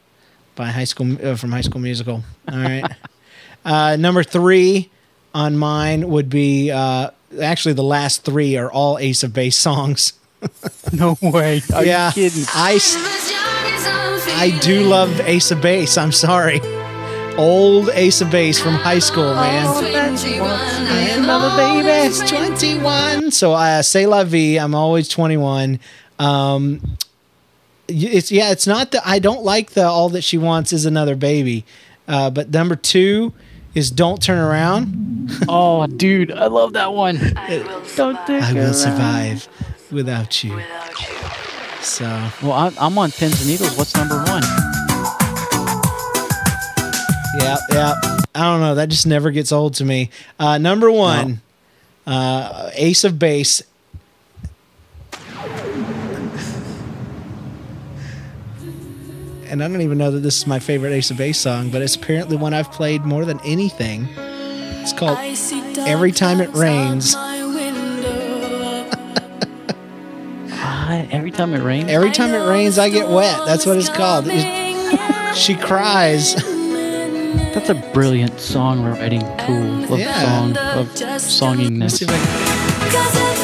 [0.56, 2.22] by High School uh, from High School Musical.
[2.50, 2.84] All right.
[3.64, 4.90] uh, number three
[5.34, 10.14] on mine would be uh, actually the last three are all Ace of Base songs.
[10.92, 11.62] No way.
[11.72, 12.44] Are yeah, you kidding?
[12.52, 12.96] I s-
[14.36, 15.96] I do love Ace of Base.
[15.96, 16.60] I'm sorry.
[17.38, 19.66] Old Ace of Base from high school, man.
[21.22, 23.30] Another baby, 21.
[23.30, 24.58] So uh, say la vie.
[24.58, 25.78] I'm always 21.
[26.18, 26.80] Um,
[27.88, 28.50] it's yeah.
[28.52, 31.64] It's not that I don't like the all that she wants is another baby.
[32.08, 33.32] Uh, but number two
[33.74, 35.30] is don't turn around.
[35.48, 37.16] Oh, dude, I love that one.
[37.96, 38.74] Don't think I will around.
[38.74, 39.48] survive
[39.90, 40.60] without you.
[41.80, 42.04] So
[42.42, 43.76] Well, I'm, I'm on pins and needles.
[43.76, 44.42] What's number one?
[47.38, 47.94] Yeah, yeah.
[48.34, 48.74] I don't know.
[48.74, 50.10] That just never gets old to me.
[50.38, 51.40] Uh, number one,
[52.06, 53.62] uh, Ace of Base.
[59.46, 61.82] And I don't even know that this is my favorite Ace of Base song, but
[61.82, 64.08] it's apparently one I've played more than anything.
[64.16, 65.18] It's called
[65.86, 67.14] Every Time It Rains.
[71.10, 71.90] Every time it rains.
[71.90, 73.46] Every time it rains, I get wet.
[73.46, 74.30] That's what it's called.
[75.36, 76.34] She cries.
[77.54, 80.22] That's a brilliant songwriting tool of Yeah.
[80.22, 82.02] song of Let's see songingness.
[82.02, 83.42] if I can-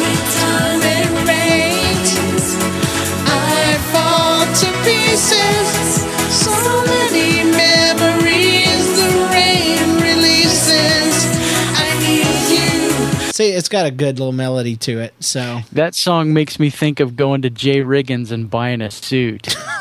[13.32, 15.14] See, it's got a good little melody to it.
[15.20, 17.82] So, That song makes me think of going to J.
[17.82, 19.56] Riggings and buying a suit.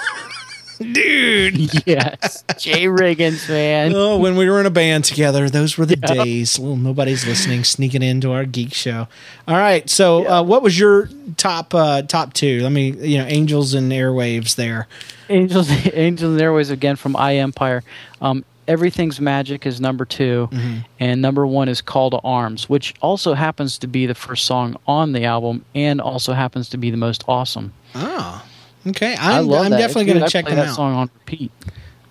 [0.78, 1.86] dude.
[1.88, 2.88] yes, J.
[2.88, 3.93] Riggings, man.
[3.95, 6.59] Oh, when we were in a band together, those were the days.
[6.59, 9.07] Well, nobody's listening, sneaking into our geek show.
[9.47, 12.61] All right, so uh, what was your top uh, top two?
[12.61, 14.88] Let me, you know, Angels and Airwaves there.
[15.30, 17.84] Angels, Angels and Airwaves again from I Empire.
[18.21, 20.78] Um, Everything's Magic is number 2 Mm-hmm.
[20.99, 24.75] and number one is Call to Arms, which also happens to be the first song
[24.86, 27.71] on the album, and also happens to be the most awesome.
[27.95, 28.43] Oh,
[28.89, 29.15] okay.
[29.15, 29.77] I I'm, love I'm that.
[29.79, 30.75] definitely going to check play them that out.
[30.75, 31.51] song on repeat.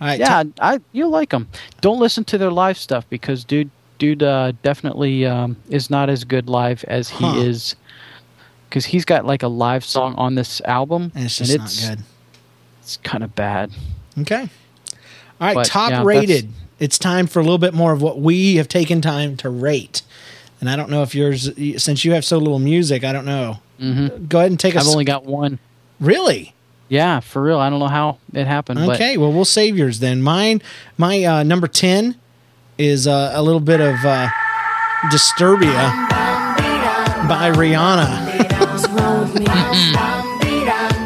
[0.00, 1.48] All right, Yeah, I you like them.
[1.80, 6.24] Don't listen to their live stuff because dude, dude, uh, definitely um, is not as
[6.24, 7.40] good live as he Huh.
[7.40, 7.76] is.
[8.68, 12.04] Because he's got like a live song on this album, and it's just not good.
[12.82, 13.70] It's kind of bad.
[14.18, 14.42] Okay.
[14.42, 14.48] All
[15.46, 16.50] right, But, top yeah, rated.
[16.78, 20.02] It's time for a little bit more of what we have taken time to rate.
[20.60, 21.50] And I don't know if yours,
[21.82, 23.60] since you have so little music, I don't know.
[23.78, 24.74] hmm Go ahead and take.
[24.76, 25.58] I've only got one.
[26.00, 26.52] really?
[26.89, 27.59] Yeah, for real.
[27.59, 28.80] I don't know how it happened.
[28.87, 30.22] but- Okay, well, we'll save yours then.
[30.22, 30.62] Mine,
[30.97, 32.14] my uh, number 10
[32.78, 34.28] is uh, a little bit of uh,
[35.11, 35.74] Disturbia
[37.28, 38.07] by Rihanna.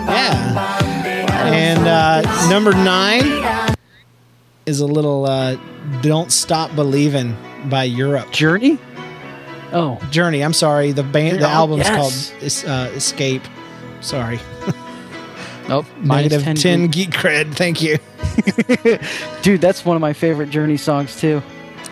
[0.09, 1.47] yeah.
[1.53, 3.75] And uh, number nine
[4.67, 5.57] is a little uh,
[6.03, 8.31] Don't Stop Believing by Europe.
[8.33, 8.79] Journey.
[9.73, 10.93] Oh, Journey, I'm sorry.
[10.93, 11.97] The band, the Oh, album's yes.
[11.97, 13.43] called Es- uh, Escape.
[14.01, 14.41] Sorry.
[15.71, 15.87] nope.
[15.99, 16.87] minus Negative 10, 10.
[16.89, 17.55] geek cred.
[17.55, 17.97] Thank you.
[19.43, 21.43] Dude, that's one of my favorite Journey songs too.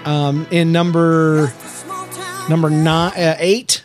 [0.04, 1.52] Um, in number
[2.50, 3.82] number nine, uh, eight.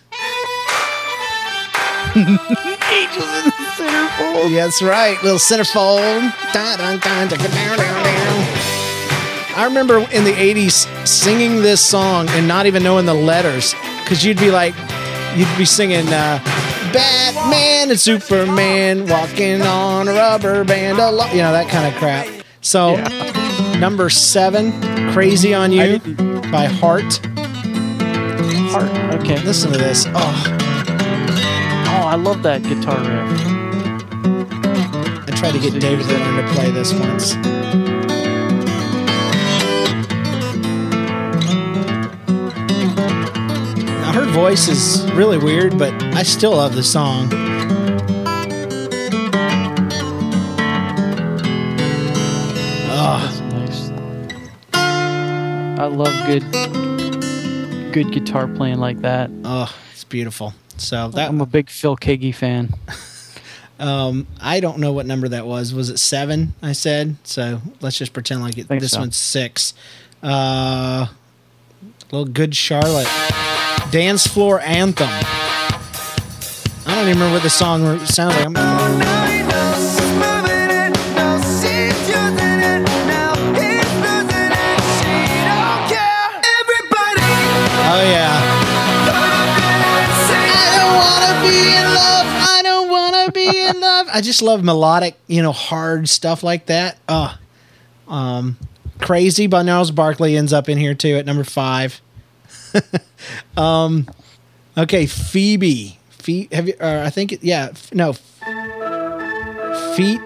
[4.46, 5.22] Yeah, that's right.
[5.24, 6.34] Little centerfold.
[6.52, 7.40] Dun, dun, dun.
[9.56, 13.74] I remember in the 80s singing this song and not even knowing the letters
[14.04, 14.76] because you'd be like,
[15.38, 16.40] you'd be singing uh,
[16.94, 22.28] Batman and Superman walking on a rubber band, alo-" you know, that kind of crap.
[22.62, 22.96] So,
[23.80, 24.72] number seven,
[25.12, 26.00] Crazy on You
[26.52, 27.20] by Heart.
[28.72, 29.22] Heart.
[29.22, 29.40] Okay.
[29.44, 30.06] Listen to this.
[30.10, 30.60] Oh,
[31.86, 33.42] Oh, I love that guitar riff.
[35.28, 37.36] I tried to get David to to play this once.
[44.34, 47.30] voice is really weird, but I still love the song.
[52.90, 53.40] Oh.
[53.52, 53.90] Nice.
[54.74, 56.42] I love good
[57.94, 59.30] good guitar playing like that.
[59.44, 60.56] Oh, it's beautiful.
[60.78, 62.74] So that I'm a big Phil Keaggy fan.
[63.80, 65.74] Um, I don't know what number that was.
[65.74, 66.54] Was it seven?
[66.62, 67.18] I said.
[67.24, 69.00] So let's just pretend like it, this so.
[69.00, 69.74] one's six.
[70.22, 71.08] Uh,
[72.12, 73.10] little good Charlotte
[73.92, 75.10] dance floor anthem.
[76.86, 78.58] I don't even remember what the song sounds like.
[78.58, 80.04] I'm-
[87.86, 88.40] Oh yeah.
[90.36, 92.26] I don't wanna be in love.
[92.50, 94.08] I don't wanna be in love.
[94.12, 96.98] I just love melodic, you know, hard stuff like that.
[97.08, 97.36] Uh
[98.08, 98.58] um
[99.00, 102.02] Crazy by Gnarls Barkley ends up in here too at number five.
[103.58, 104.08] um
[104.78, 105.98] okay, Phoebe.
[106.10, 108.14] Phoebe have you uh, I think yeah, f- no.
[109.96, 110.20] Fefe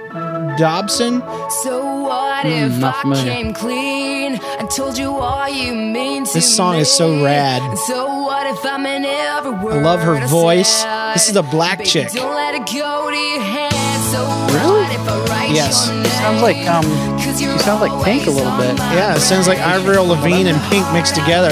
[0.58, 1.22] Dobson.
[1.64, 3.32] So what Hmm, if not I familiar.
[3.34, 7.24] came clean and told you all you mean to This song is so me?
[7.24, 7.78] rad.
[7.80, 10.70] So what if I'm in every word I love her I voice.
[10.82, 11.14] said?
[11.14, 12.12] This is a black Baby, chick.
[12.12, 13.74] Don't let it go to your head.
[14.12, 14.24] So
[14.56, 14.82] Really?
[14.82, 15.88] what if I write Yes.
[15.90, 16.86] your Sounds like um
[17.20, 18.78] she sounds like Pink a little bit.
[18.96, 21.52] Yeah, it sounds like Avril Lavigne and Pink mixed together.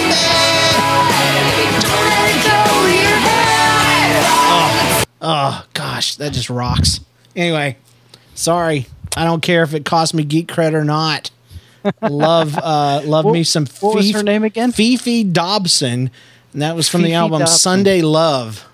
[5.21, 6.99] Oh gosh, that just rocks.
[7.35, 7.77] Anyway,
[8.35, 8.87] sorry.
[9.15, 11.31] I don't care if it cost me geek cred or not.
[12.01, 14.71] love uh love me some what was Fefe- her name again?
[14.71, 16.09] Fefe Dobson.
[16.53, 17.57] And that was from the album Dobson.
[17.57, 18.67] Sunday Love.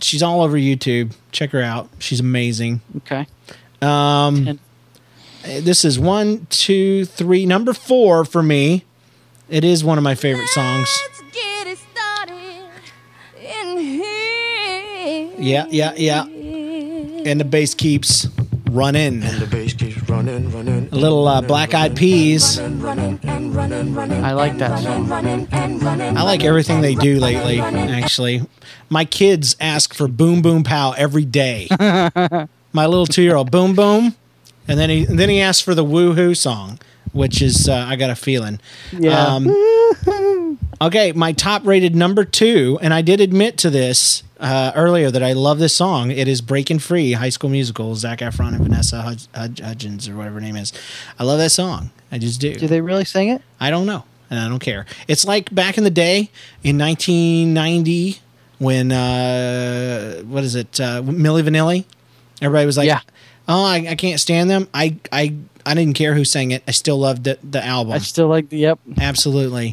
[0.00, 1.14] She's all over YouTube.
[1.30, 1.88] Check her out.
[2.00, 2.80] She's amazing.
[2.98, 3.26] Okay.
[3.80, 4.58] Um, And-
[5.44, 8.84] this is one, two, three, number four for me.
[9.48, 10.88] It is one of my favorite songs.
[15.42, 16.24] Yeah, yeah, yeah.
[16.24, 18.28] And the bass keeps
[18.70, 19.20] running.
[19.20, 20.88] The bass keeps running, running.
[20.92, 22.60] A little uh, Black Eyed Peas.
[22.60, 22.68] I
[24.32, 25.12] like that song.
[25.12, 27.60] I like everything they do lately.
[27.60, 28.42] Actually,
[28.88, 31.66] my kids ask for "Boom Boom Pow" every day.
[31.80, 34.14] my little two-year-old, "Boom Boom,"
[34.68, 36.78] and then he and then he asks for the "Woohoo" song,
[37.12, 38.60] which is uh, "I Got a Feeling."
[38.92, 39.26] Yeah.
[39.26, 45.22] Um, okay, my top-rated number two, and I did admit to this uh, earlier that
[45.22, 46.10] I love this song.
[46.10, 49.02] It is "Breaking Free," High School Musical, Zac Efron and Vanessa
[49.34, 50.72] Hudg- Hudgens or whatever her name is.
[51.18, 51.90] I love that song.
[52.10, 52.54] I just do.
[52.54, 53.42] Do they really sing it?
[53.60, 54.86] I don't know, and I don't care.
[55.08, 56.30] It's like back in the day
[56.62, 58.18] in 1990
[58.58, 61.84] when uh, what is it, uh, Milli Vanilli?
[62.40, 63.00] Everybody was like, Yeah.
[63.48, 65.34] "Oh, I, I can't stand them." I I
[65.64, 66.62] I didn't care who sang it.
[66.66, 67.92] I still loved the, the album.
[67.92, 68.78] I still like the yep.
[68.98, 69.72] Absolutely.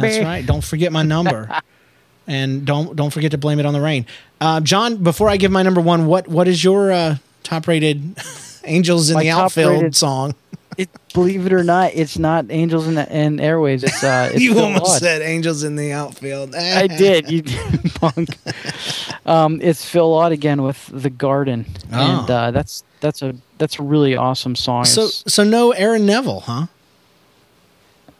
[0.00, 0.44] That's right.
[0.46, 1.48] Don't forget my number.
[2.28, 4.06] and don't don't forget to blame it on the rain.
[4.40, 8.14] Uh, John, before I give my number one, what what is your uh, top rated
[8.64, 10.34] Angels in my the Outfield rated, song?
[10.76, 14.60] it, believe it or not, it's not Angels in the in It's, uh, it's you
[14.60, 16.54] almost said Angels in the Outfield.
[16.54, 17.30] I did.
[17.30, 17.42] You
[17.94, 18.36] punk.
[19.24, 22.20] Um, it's Phil Lott again with the Garden, oh.
[22.20, 24.84] and uh, that's that's a that's a really awesome song.
[24.84, 26.66] So It's, so no Aaron Neville, huh?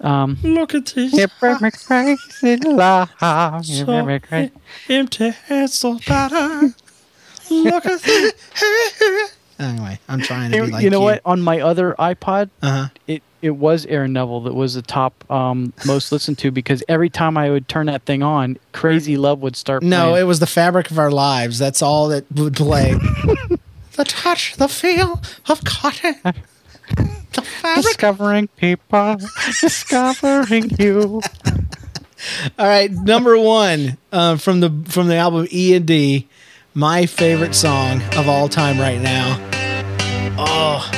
[0.01, 1.17] um, Look at this.
[1.17, 3.11] it bring me crazy love.
[3.21, 4.53] It bring me crazy.
[4.89, 6.73] empty head so better.
[7.51, 8.33] Look at this.
[9.61, 11.21] Anyway, I'm trying to You, be like you know what?
[11.25, 12.91] On my other iPod, Uh-huh.
[13.09, 17.11] it it was Aaron Neville that was the top um, most listened to because every
[17.11, 19.83] time I would turn that thing on, Crazy Love would start.
[19.83, 20.23] No, playing.
[20.23, 21.59] it was the fabric of our lives.
[21.59, 22.95] That's all that would play.
[23.99, 26.15] the touch, the feel of cotton.
[27.35, 27.85] The fabric.
[27.85, 29.17] discovering people,
[29.61, 31.21] discovering you.
[32.59, 36.27] All right, number one uh, from the from the album E and D,
[36.75, 39.37] my favorite song of all time right now.
[40.39, 40.89] Oh,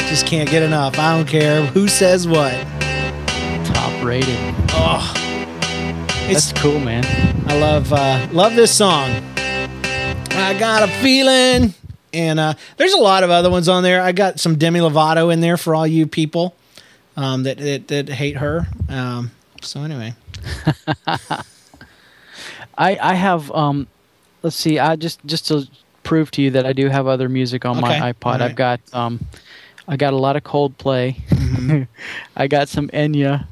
[0.00, 0.98] just can't get enough.
[0.98, 2.52] I don't care who says what.
[3.64, 4.36] Top rated.
[4.70, 5.12] Oh,
[6.28, 7.04] That's cool, man.
[7.48, 9.10] I love uh, love this song.
[10.30, 11.74] I got a feeling,
[12.12, 14.02] and uh, there's a lot of other ones on there.
[14.02, 16.54] I got some Demi Lovato in there for all you people
[17.16, 18.66] um, that, that that hate her.
[18.88, 19.30] Um,
[19.62, 20.14] so anyway,
[21.06, 21.38] I
[22.78, 23.86] I have um,
[24.42, 24.78] let's see.
[24.78, 25.66] I just just to
[26.02, 28.00] prove to you that I do have other music on Okay.
[28.00, 28.24] my iPod.
[28.24, 28.42] Right.
[28.42, 29.20] I've got um,
[29.86, 31.16] I got a lot of Coldplay.
[31.28, 31.82] Mm-hmm.
[32.36, 33.46] I got some Enya,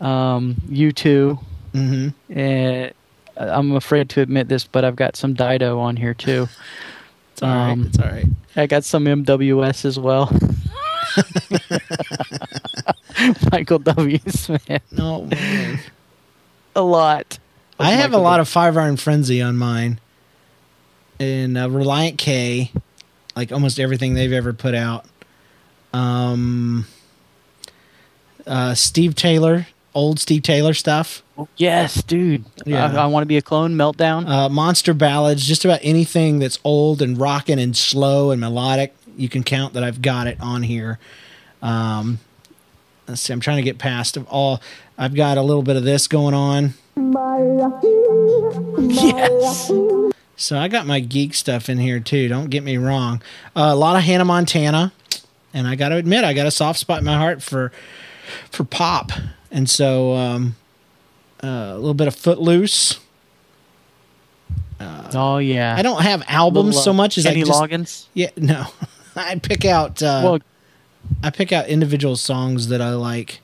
[0.00, 1.38] um, U2,
[1.74, 2.38] Mm-hmm.
[2.38, 2.92] And
[3.36, 6.48] I'm afraid to admit this, but I've got some Dido on here too.
[7.36, 7.70] It's all right.
[7.72, 8.24] Um, It's all right.
[8.56, 10.32] I got some MWS as well.
[13.52, 14.18] Michael W.
[14.26, 14.82] Smith.
[14.90, 15.78] No, man.
[16.74, 17.38] A lot.
[17.78, 20.00] I have a lot of Five Iron Frenzy on mine,
[21.20, 22.72] and uh, Relient K,
[23.36, 25.04] like almost everything they've ever put out.
[25.92, 26.86] Um,
[28.46, 29.66] uh, Steve Taylor,
[29.96, 31.22] old Steve Taylor stuff.
[31.56, 32.44] Yes, dude.
[32.64, 32.86] Yeah.
[32.86, 33.74] I, I want to be a clone.
[33.74, 34.28] Meltdown.
[34.28, 38.94] Uh, monster ballads, just about anything that's old and rocking and slow and melodic.
[39.16, 40.98] You can count that I've got it on here.
[41.62, 42.20] Um,
[43.08, 44.60] let's see, I'm trying to get past of all.
[44.98, 46.74] I've got a little bit of this going on.
[48.78, 49.70] yes.
[50.36, 52.28] So I got my geek stuff in here too.
[52.28, 53.22] Don't get me wrong.
[53.54, 54.92] Uh, a lot of Hannah Montana,
[55.54, 57.72] and I got to admit, I got a soft spot in my heart for
[58.50, 59.12] for pop,
[59.56, 60.54] and so um,
[61.42, 63.00] uh, a little bit of Footloose.
[64.80, 65.74] oh yeah.
[65.76, 68.06] I don't have albums Little, uh, so much as Kenny I just Loggins.
[68.14, 68.66] yeah no.
[69.16, 70.38] I pick out uh, Well-
[71.22, 73.40] I pick out individual songs that I like.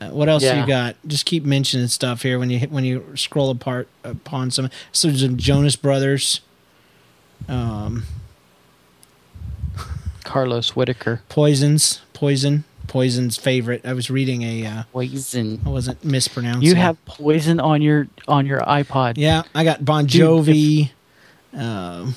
[0.00, 0.60] Uh, what else Yeah.
[0.60, 0.96] you got?
[1.06, 4.68] Just keep mentioning stuff here when you hit, when you scroll apart upon some.
[4.90, 6.40] So some Jonas Brothers.
[7.48, 8.04] Um,
[10.24, 11.22] Carlos Whitaker.
[11.28, 13.80] Poisons, Poison, Poison's favorite.
[13.86, 14.66] I was reading a.
[14.66, 15.62] Uh, Poison.
[15.64, 16.62] I wasn't mispronouncing.
[16.62, 19.14] You have Poison on your on your iPod.
[19.16, 20.90] Yeah, I got Bon Dude, Jovi.
[21.54, 22.14] um,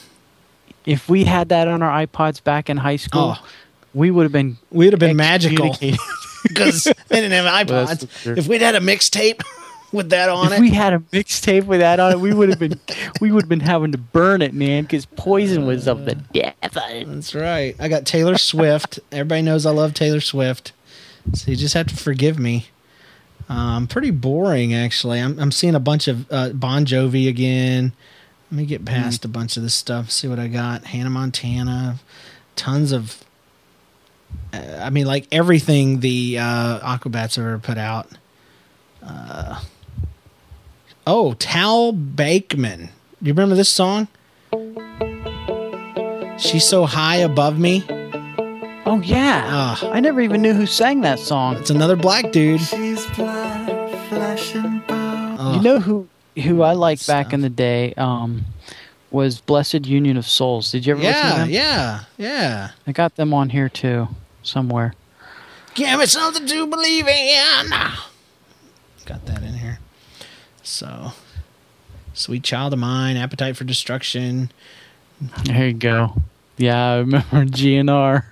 [0.86, 3.47] If we had that on our iPods back in high school, Oh.
[3.93, 5.73] we would have been we'd have been magical
[6.43, 8.09] because they didn't have iPods.
[8.21, 8.38] sure.
[8.38, 9.41] if we'd had a mixtape
[9.95, 12.49] with that on if it, we had a mixtape with that on it, we would
[12.49, 12.79] have been
[13.21, 16.33] we would have been having to burn it, man, because Poison was of the devil.
[17.07, 17.75] That's right.
[17.79, 18.99] I got Taylor Swift.
[19.11, 20.73] Everybody knows I love Taylor Swift.
[21.33, 22.67] So you just have to forgive me.
[23.49, 25.19] Um, pretty boring, actually.
[25.19, 27.93] I'm, I'm seeing a bunch of uh, Bon Jovi again.
[28.51, 30.85] Let me get past a bunch of this stuff, see what I got.
[30.85, 31.99] Hannah Montana,
[32.55, 33.23] tons of.
[34.53, 38.09] Uh, I mean, like everything the uh, Aquabats have ever put out.
[39.03, 39.61] Uh,
[41.08, 42.89] oh, Tal Bachman.
[43.22, 44.08] Do you remember this song?
[46.38, 47.84] She's so high above me.
[48.88, 49.89] Oh yeah, Ah.
[49.91, 51.56] I never even knew who sang that song.
[51.58, 52.62] It's another black dude.
[52.62, 53.68] She's black,
[54.10, 55.53] flashing bow.
[55.56, 56.08] You know who
[56.43, 58.45] who I liked back in the day um,
[59.10, 60.72] was Blessid Union of Souls.
[60.72, 61.49] Did you ever listen to Yeah, them?
[61.49, 62.70] yeah, yeah.
[62.86, 64.10] I got them on here too,
[64.43, 64.93] somewhere.
[65.74, 67.70] Give me something to believe in.
[69.06, 69.80] Got that in here.
[70.66, 71.11] So,
[72.16, 74.51] Sweet Child of Mine, Appetite for Destruction.
[75.43, 76.22] There you go.
[76.57, 78.24] Yeah, I remember GNR.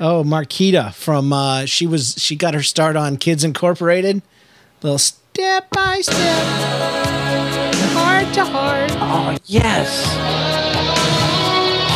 [0.00, 4.22] Oh, Martika from uh she was she got her start on Kids Incorporated.
[4.82, 6.46] Little step by step,
[7.94, 8.90] heart to heart.
[8.94, 10.04] oh yes,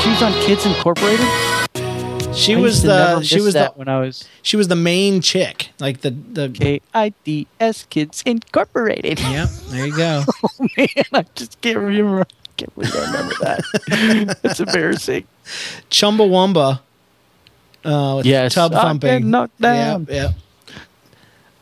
[0.03, 1.27] she was on Kids Incorporated.
[2.35, 5.21] She I was the she was that the when I was she was the main
[5.21, 6.49] chick, like the the.
[6.49, 9.19] K I D S Kids Incorporated.
[9.21, 10.25] Yep, there you go.
[10.45, 12.23] Oh man, I just can't remember.
[12.23, 12.25] I
[12.57, 14.37] Can't believe I remember that.
[14.45, 15.27] It's embarrassing.
[15.91, 16.81] Chumbawamba.
[17.85, 19.11] Uh, with Yes, tub thumping.
[19.11, 20.07] get knocked down.
[20.09, 20.77] Yep, yep.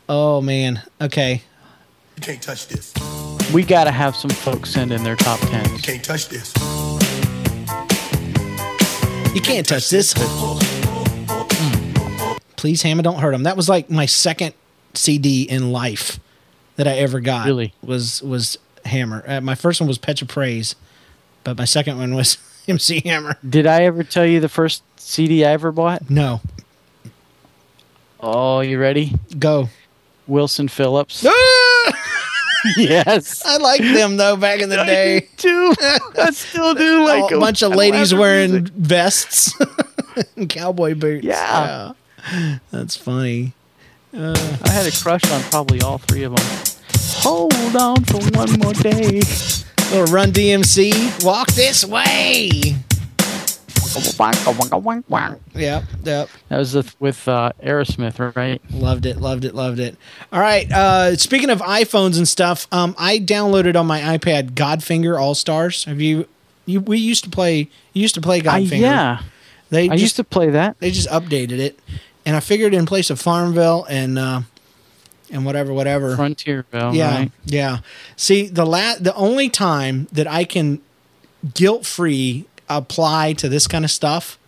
[0.08, 0.82] Oh man.
[1.00, 1.42] Okay.
[2.16, 2.92] You can't touch this.
[3.54, 5.80] We got to have some folks send in their top You tens.
[5.82, 6.52] can't touch this.
[9.34, 10.14] You can't touch this.
[12.56, 13.44] Please, Hammer, don't hurt him.
[13.44, 14.54] That was like my second
[14.94, 16.18] CD in life
[16.76, 17.46] that I ever got.
[17.46, 17.72] Really?
[17.82, 19.22] was was Hammer.
[19.26, 20.74] Uh, my first one was Petra Praise,
[21.44, 22.36] but my second one was
[22.68, 23.36] MC Hammer.
[23.48, 26.10] Did I ever tell you the first CD I ever bought?
[26.10, 26.40] No,
[28.20, 29.14] Oh, you ready?
[29.38, 29.68] go.
[30.26, 31.24] Wilson Phillips.
[31.26, 31.92] Ah!
[32.76, 33.44] yes.
[33.44, 35.28] I liked them though back in the day.
[35.36, 35.74] too.
[35.80, 38.72] I still do like a bunch of ladies wearing music.
[38.74, 39.54] vests
[40.36, 41.24] and cowboy boots.
[41.24, 41.92] Yeah.
[42.32, 42.58] Yeah.
[42.70, 43.52] that's funny.
[44.16, 44.34] Uh,
[44.64, 46.46] I had a crush on probably all three of them.
[47.22, 49.20] Hold on for one more day.
[49.90, 52.50] Little Run DMC, walk this way.
[55.54, 56.28] Yep, yep.
[56.48, 58.60] That was with, with uh, Aerosmith, right?
[58.70, 59.96] Loved it, loved it, loved it.
[60.32, 60.70] All right.
[60.70, 65.84] Uh, speaking of iPhones and stuff, um, I downloaded on my iPad Godfinger All Stars.
[65.84, 66.26] Have you?
[66.66, 67.68] You we used to play.
[67.92, 68.80] You used to play I, Godfinger.
[68.80, 69.22] yeah,
[69.70, 70.78] They I just, used to play that.
[70.80, 71.78] They just updated it,
[72.26, 74.42] and I figured in place of Farmville and uh,
[75.30, 76.14] and whatever, whatever.
[76.16, 77.32] Frontierville, yeah, right?
[77.46, 77.78] yeah.
[78.16, 80.80] See, the la- the only time that I can
[81.54, 84.38] guilt free apply to this kind of stuff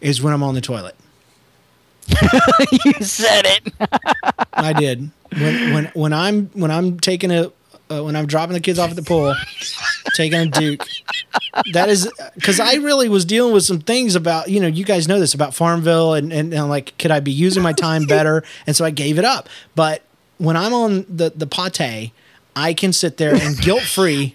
[0.00, 0.94] is when I'm on the toilet.
[2.84, 3.72] you said it.
[4.52, 5.10] I did.
[5.32, 7.50] when when when I'm when I'm taking a
[7.90, 9.34] uh, when I'm dropping the kids off at the pool,
[10.14, 10.86] taking a Duke.
[11.72, 15.08] That is because I really was dealing with some things about you know you guys
[15.08, 18.42] know this about Farmville and, and and like could I be using my time better
[18.66, 19.48] and so I gave it up.
[19.74, 20.02] But
[20.38, 22.12] when I'm on the the pate,
[22.56, 24.34] I can sit there and guilt free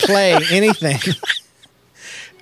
[0.00, 0.98] play anything.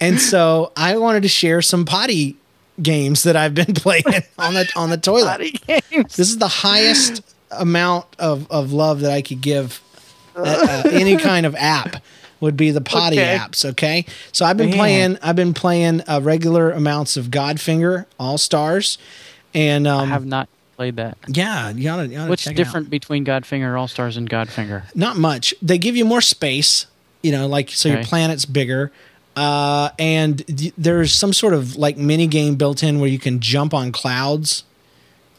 [0.00, 2.36] And so I wanted to share some potty
[2.82, 4.04] games that I've been playing
[4.38, 5.26] on the on the toilet.
[5.30, 5.50] Potty
[5.90, 6.16] games.
[6.16, 9.80] This is the highest amount of, of love that I could give
[10.36, 10.40] uh,
[10.84, 12.02] uh, any kind of app
[12.40, 13.36] would be the potty Okay.
[13.36, 13.64] apps.
[13.70, 14.78] Okay, so I've been Man.
[14.78, 15.18] playing.
[15.22, 18.98] I've been playing uh, regular amounts of Godfinger All Stars,
[19.54, 21.18] and I um, have not played that.
[21.26, 22.64] yeah, you oughta, you oughta What's check it out.
[22.64, 24.84] different between Godfinger All Stars and Godfinger?
[24.94, 25.52] Not much.
[25.60, 26.86] They give you more space.
[27.24, 28.92] You know, like so your planet's bigger.
[29.38, 33.38] Uh, and th- there's some sort of like mini game built in where you can
[33.38, 34.64] jump on clouds,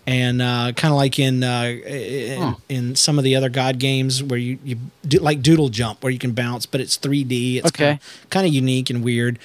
[0.08, 2.54] and uh, kind of like in, uh, in Huh.
[2.70, 6.12] in some of the other God games where you you do like Doodle Jump where
[6.14, 7.58] you can bounce, but it's 3D.
[7.58, 8.00] It's Okay.
[8.30, 9.38] kind of unique and weird.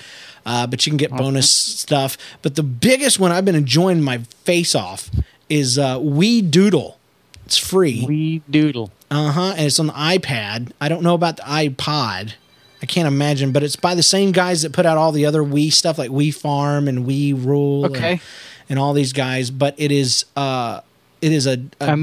[0.46, 2.16] Uh, but you can get bonus stuff.
[2.42, 5.10] But the biggest one I've been enjoying my face off
[5.48, 6.98] is uh, We Doodle.
[7.46, 8.04] It's free.
[8.06, 8.90] We Doodle.
[9.10, 9.54] Uh huh.
[9.56, 10.70] And it's on the iPad.
[10.80, 12.34] I don't know about the iPod.
[12.84, 15.42] I can't imagine, but it's by the same guys that put out all the other
[15.42, 17.86] Wii stuff like We Farm and We Rule.
[17.86, 18.20] and- Okay.
[18.68, 20.80] And, all these guys, but it is uh
[21.22, 21.96] it is a, a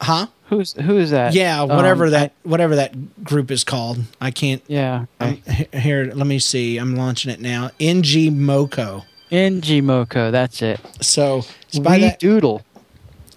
[0.00, 0.26] huh?
[0.48, 1.34] Who's who is that?
[1.34, 3.98] Yeah, whatever Um, that whatever that group is called.
[4.18, 5.04] I can't Yeah.
[5.20, 5.42] um,
[5.74, 6.78] here, let me see.
[6.78, 7.70] I'm launching it now.
[7.78, 9.04] ngmoco.
[9.30, 10.32] NG Moko.
[10.32, 10.80] That's it.
[11.02, 12.62] So it's by We that Doodle.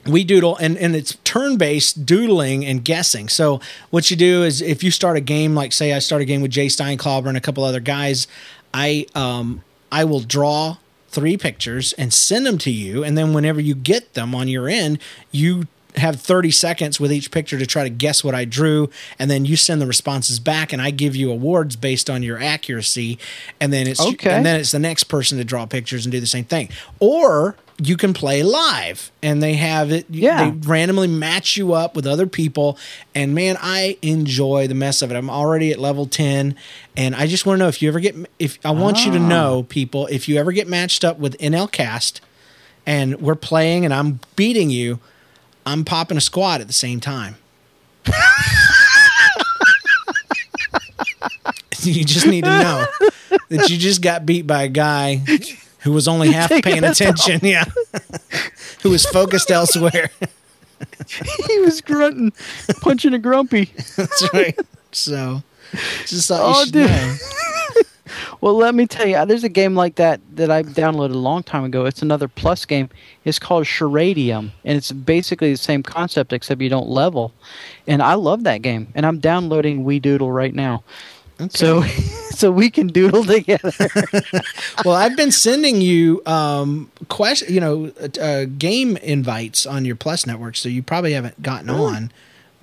[0.10, 3.30] We doodle and, and it's turn-based doodling and guessing.
[3.30, 6.26] So what you do is if you start a game like say i start a
[6.26, 8.28] game with jay steinklauber and a couple other guys
[8.74, 10.78] i um i will draw
[11.10, 14.68] three pictures and send them to you and then whenever you get them on your
[14.68, 15.00] end
[15.32, 19.32] you have 30 seconds with each picture to try to guess what I drew, and
[19.32, 23.18] then you send the responses back, and I give you awards based on your accuracy,
[23.60, 24.32] and then it's Okay.
[24.32, 26.70] and then it's the next person to draw pictures and do the same thing.
[27.00, 30.06] Or you can play live, and they have it.
[30.10, 30.50] Yeah.
[30.50, 32.78] they randomly match you up with other people,
[33.14, 35.16] and man, I enjoy the mess of it.
[35.16, 36.56] I'm already at level ten,
[36.96, 39.20] and I just want to know if you ever get if I want you to
[39.20, 39.28] ah.
[39.28, 42.20] know people if you ever get matched up with NLCast,
[42.86, 45.00] and we're playing and I'm beating you.
[45.68, 47.36] I'm popping a squad at the same time.
[51.84, 52.86] you just need to know
[53.50, 55.22] that you just got beat by a guy
[55.80, 57.42] who was only half Taking paying attention.
[57.44, 57.66] Yeah.
[58.82, 60.10] who was focused elsewhere.
[61.48, 62.32] he was grunting,
[62.82, 63.66] punching a grumpy.
[63.98, 64.58] That's right.
[64.94, 65.44] So
[66.06, 66.90] just thought Oh, you should dude.
[66.90, 67.16] know.
[68.42, 71.44] Well, let me tell you, there's a game like that that I downloaded a long
[71.44, 71.86] time ago.
[71.86, 72.90] It's another Plus game.
[73.26, 77.34] It's called Charadium, and it's basically the same concept except you don't level.
[77.88, 80.84] And I love that game, and I'm downloading We Doodle right now.
[81.50, 81.84] So,
[82.32, 83.72] so we can doodle together.
[84.86, 87.92] well, I've been sending you um question, you know,
[88.22, 92.12] uh, game invites on your Plus network, so you probably haven't gotten on.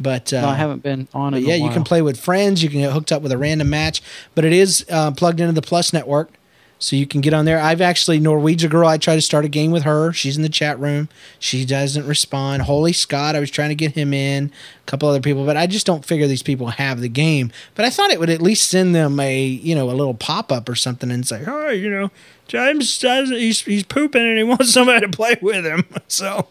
[0.04, 1.40] But uh, no, I haven't been on it.
[1.40, 2.62] yeah, you can play with friends.
[2.62, 4.02] You can get hooked up with a random match,
[4.36, 6.30] but it is uh, plugged into the Plus network,
[6.78, 7.58] so you can get on there.
[7.58, 8.86] I've actually Norwegian girl.
[8.86, 10.12] I tried to start a game with her.
[10.12, 11.08] She's in the chat room.
[11.38, 12.62] She doesn't respond.
[12.62, 13.34] Holy Scott!
[13.34, 14.52] I was trying to get him in.
[14.82, 17.50] A couple other people, but I just don't figure these people have the game.
[17.74, 20.52] But I thought it would at least send them a you know a little pop
[20.52, 22.10] up or something and say, "Hi, you know,
[22.46, 26.48] James he's he's pooping and he wants somebody to play with him." So.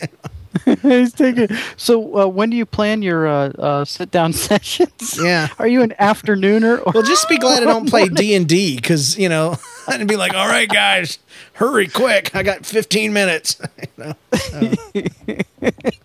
[0.82, 1.48] He's taking.
[1.76, 5.18] So, uh, when do you plan your uh, uh, sit-down sessions?
[5.22, 5.48] Yeah.
[5.58, 6.78] Are you an afternooner?
[6.86, 9.56] Or Well, just be glad I don't play D and D because you know
[9.88, 11.18] I'd be like, all right, guys,
[11.54, 12.34] hurry quick!
[12.34, 13.56] I got 15 minutes.
[13.98, 14.14] You know?
[14.38, 14.72] So,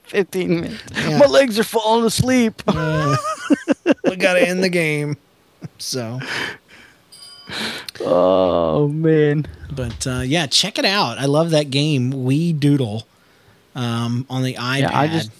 [0.03, 0.83] 15 minutes.
[0.95, 1.17] Yeah.
[1.19, 2.61] My legs are falling asleep.
[2.67, 5.17] we got to end the game.
[5.77, 6.19] So,
[8.01, 9.45] oh man.
[9.71, 11.17] but uh, yeah, check it out.
[11.17, 13.05] I love that game, We Doodle,
[13.75, 14.79] um, on the iPad.
[14.81, 15.31] Yeah, I just-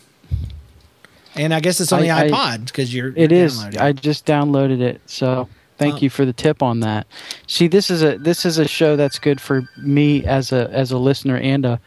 [1.35, 3.59] and I guess it's on the I- I- iPod because you're It you're is.
[3.63, 5.01] I just downloaded it.
[5.05, 5.99] So thank Oh.
[5.99, 7.07] you for the tip on that.
[7.47, 10.91] See, this is a this is a show that's good for me as a as
[10.91, 11.79] a listener and a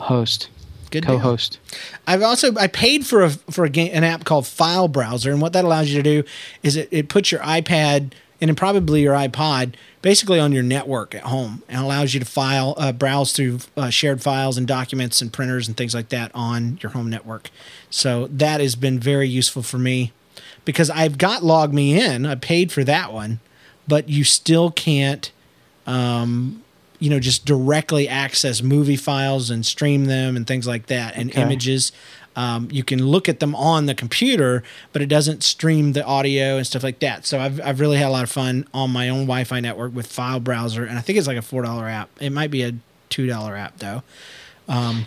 [0.00, 0.48] host,
[0.90, 1.58] Good co-host.
[2.06, 5.40] I've also I paid for a for a game, an app called File Browser, and
[5.40, 6.28] what that allows you to do
[6.62, 11.14] is it, it puts your iPad and then probably your iPod basically on your network
[11.14, 15.20] at home, and allows you to file uh, browse through uh, shared files and documents
[15.20, 17.50] and printers and things like that on your home network.
[17.90, 20.12] So that has been very useful for me
[20.64, 22.26] because I've got Log Me In.
[22.26, 23.40] I paid for that one,
[23.88, 25.32] but you still can't
[25.86, 26.62] um,
[26.98, 31.30] you know, just directly access movie files and stream them and things like that and
[31.30, 31.40] Okay.
[31.40, 31.92] images.
[32.38, 34.62] Um, you can look at them on the computer,
[34.92, 37.26] but it doesn't stream the audio and stuff like that.
[37.26, 40.06] So I've, I've really had a lot of fun on my own Wi-Fi network with
[40.06, 42.10] File Browser, and I think it's like a four dollar app.
[42.20, 42.72] It might be a
[43.08, 44.02] two dollar app though.
[44.68, 45.06] Um,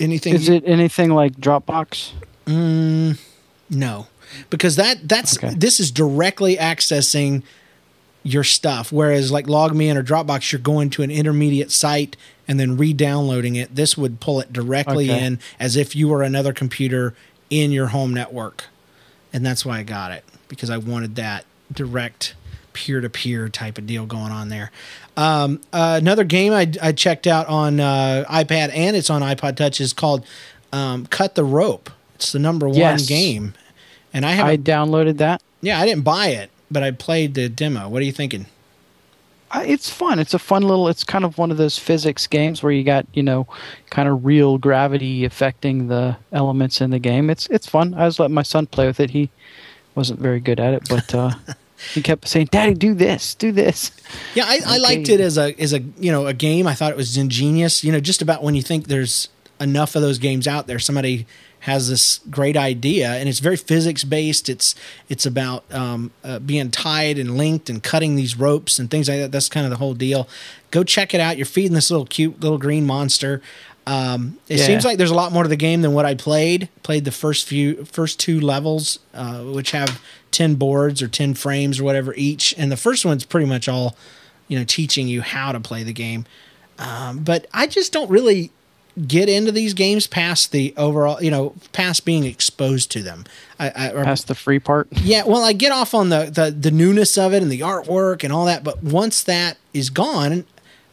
[0.00, 0.34] anything?
[0.34, 2.12] Is it anything like Dropbox?
[2.46, 3.18] Mm,
[3.68, 4.06] no,
[4.48, 5.54] because that that's Okay.
[5.54, 7.42] this is directly accessing
[8.22, 8.92] your stuff.
[8.92, 12.16] Whereas like LogMeIn or Dropbox, you're going to an intermediate site
[12.46, 13.74] and then re-downloading it.
[13.74, 15.24] This would pull it directly Okay.
[15.24, 17.14] in as if you were another computer
[17.50, 18.64] in your home network,
[19.32, 22.34] and that's why I got it because I wanted that direct
[22.72, 24.70] peer-to-peer type of deal going on there.
[25.16, 29.56] Um, uh, another game I, I checked out on uh, iPad and it's on iPod
[29.56, 30.24] Touch is called
[30.72, 31.90] um, Cut the Rope.
[32.14, 33.06] It's the number one Yes.
[33.06, 33.54] game,
[34.12, 34.64] and I I haven't.
[34.64, 35.42] downloaded that.
[35.60, 37.88] yeah, I didn't buy it, but I played the demo.
[37.88, 38.46] What are you thinking?
[39.50, 40.18] I- It's fun.
[40.18, 40.88] It's a fun little.
[40.88, 43.46] It's kind of one of those physics games where you got you know,
[43.90, 47.30] kind of real gravity affecting the elements in the game.
[47.30, 47.94] It's it's fun.
[47.94, 49.10] I was letting my son play with it.
[49.10, 49.30] He
[49.94, 51.30] wasn't very good at it, but uh,
[51.94, 53.90] he kept saying, "Daddy, do this, do this."
[54.34, 56.66] Yeah, I, I liked it as a as a you know a game.
[56.66, 57.82] I thought it was ingenious.
[57.82, 59.28] You know, just about when you think there's
[59.60, 61.26] enough of those games out there, somebody
[61.60, 64.48] has this great idea, and it's very physics based.
[64.48, 64.74] It's
[65.08, 69.18] it's about um, uh, being tied and linked and cutting these ropes and things like
[69.18, 69.32] that.
[69.32, 70.28] That's kind of the whole deal.
[70.70, 71.36] Go check it out.
[71.36, 73.42] You're feeding this little cute little green monster.
[73.86, 74.66] Um, it Yeah.
[74.66, 76.68] seems like there's a lot more to the game than what I played.
[76.82, 80.00] Played the first few, first two levels, uh, which have
[80.30, 83.96] ten boards or ten frames or whatever each, and the first one's pretty much all,
[84.46, 86.26] you know, teaching you how to play the game.
[86.78, 88.50] Um, but I just don't really
[89.06, 93.24] get into these games past the overall, you know, past being exposed to them.
[93.58, 94.88] I, I or- Past the free part.
[94.92, 98.24] yeah, well, I get off on the, the the newness of it and the artwork
[98.24, 100.44] and all that, but once that is gone,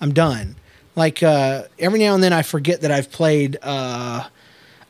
[0.02, 0.56] I'm done.
[0.96, 4.28] Like uh, every now and then, I forget that I've played uh,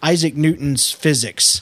[0.04, 1.62] Isaac Newton's Physics.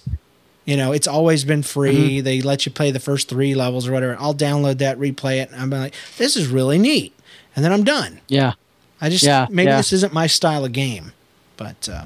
[0.66, 2.22] You know, it's always been free.
[2.22, 4.16] They let you play the first three levels or whatever.
[4.20, 7.14] I'll download that, replay it, and I'm like, this is really neat,
[7.56, 8.22] and then I'm done.
[8.28, 8.54] Yeah.
[9.02, 9.78] I just Yeah, maybe yeah.
[9.78, 11.12] this isn't my style of game,
[11.64, 12.06] but uh,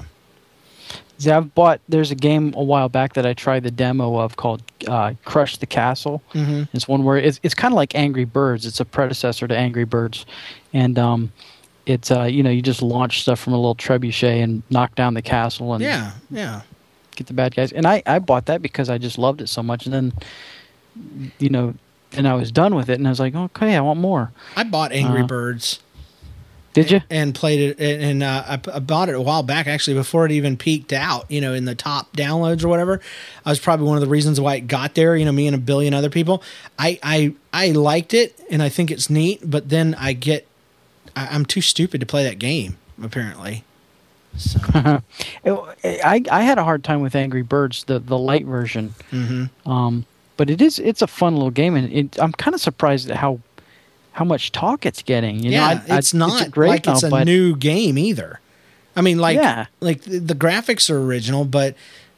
[1.20, 1.80] See, I've bought.
[1.88, 5.56] There's a game a while back that I tried the demo of called uh, Crush
[5.56, 6.22] the Castle.
[6.32, 6.68] Mhm.
[6.72, 8.64] It's one where it's it's kind of like Angry Birds.
[8.64, 10.26] It's a predecessor to Angry Birds,
[10.72, 11.32] and um,
[11.86, 15.14] it's uh, you know you just launch stuff from a little trebuchet and knock down
[15.14, 16.60] the castle and yeah, yeah.
[17.16, 17.72] get the bad guys.
[17.72, 19.86] And I I bought that because I just loved it so much.
[19.86, 20.12] And then
[21.40, 21.74] you know,
[22.12, 24.30] and I was done with it, and I was like, okay, I want more.
[24.56, 25.80] I bought Angry Uh, Birds.
[26.82, 27.00] Did you?
[27.10, 30.32] and played it and uh, I, I bought it a while back actually before it
[30.32, 33.00] even peaked out you know in the top downloads or whatever
[33.44, 35.54] i was probably one of the reasons why it got there you know me and
[35.56, 36.42] a billion other people
[36.78, 40.46] i i i liked it and i think it's neat but then i get
[41.16, 43.64] I, i'm too stupid to play that game apparently
[44.36, 44.60] so
[45.44, 48.94] I I had a hard time with Angry Birds, the the light version.
[49.10, 49.50] mhm.
[49.66, 50.04] Um,
[50.36, 53.16] but it is it's a fun little game, and it, I'm kind of surprised at
[53.16, 53.40] how
[54.12, 55.42] how much talk it's getting.
[55.42, 57.96] You yeah know, I- I- it's not great like it's now, a but new game
[57.98, 58.40] either
[58.96, 59.66] i mean like Yeah.
[59.80, 61.76] like the, graphics are original but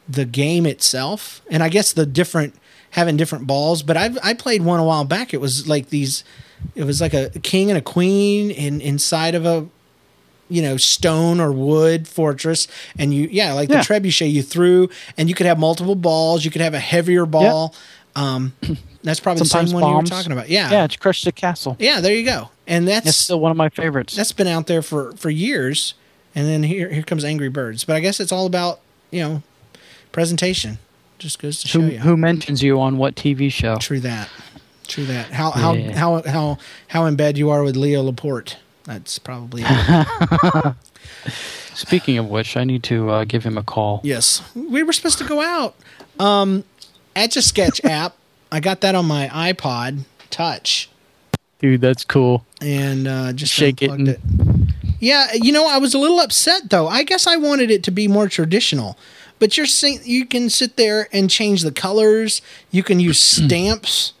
[0.09, 2.55] the game itself and i guess the different
[2.91, 6.23] having different balls but i've i played one a while back it was like these
[6.75, 9.67] it was like a king and a queen in inside of a
[10.49, 12.67] you know stone or wood fortress
[12.97, 13.77] and you yeah like Yeah.
[13.81, 17.25] the trebuchet you threw and you could have multiple balls you could have a heavier
[17.27, 17.75] ball
[18.15, 18.53] um
[19.03, 20.49] that's probably the sometimes same one you were talking about.
[20.49, 20.71] Yeah.
[20.71, 21.75] Yeah, it's Crush the Castle.
[21.79, 22.49] yeah there you go.
[22.67, 24.15] And that's still one of my favorites.
[24.15, 25.93] that's been out there for for years.
[26.35, 27.83] And then here here comes angry birds.
[27.83, 28.79] But i guess it's all about
[29.09, 29.43] you know
[30.11, 30.77] presentation.
[31.19, 33.75] Just goes to show who you who mentions you on what TV show?
[33.77, 34.29] true that.
[34.87, 35.31] True that.
[35.31, 35.97] How how Yeah.
[35.97, 38.57] how how how in bed you are with leo laporte.
[38.85, 39.63] That's probably.
[41.73, 44.01] Speaking of which, I need to uh, give him a call.
[44.03, 44.41] yes.
[44.55, 45.75] We were supposed to go out
[46.19, 46.63] um
[47.15, 48.15] etch a sketch app
[48.51, 49.99] i got that on my ipod
[50.29, 50.89] touch
[51.59, 52.43] Dude, that's cool.
[52.59, 56.87] and uh just Shake it and- Yeah, you know, I was a little upset though.
[56.87, 58.97] I guess I wanted it to be more traditional.
[59.39, 62.41] But you're saying you can sit there and change the colors.
[62.71, 64.13] You can use stamps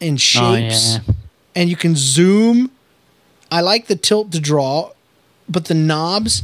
[0.00, 1.14] and Oh, shapes, yeah.
[1.54, 2.70] and you can zoom.
[3.50, 4.92] I like the tilt to draw,
[5.48, 6.42] but the knobs.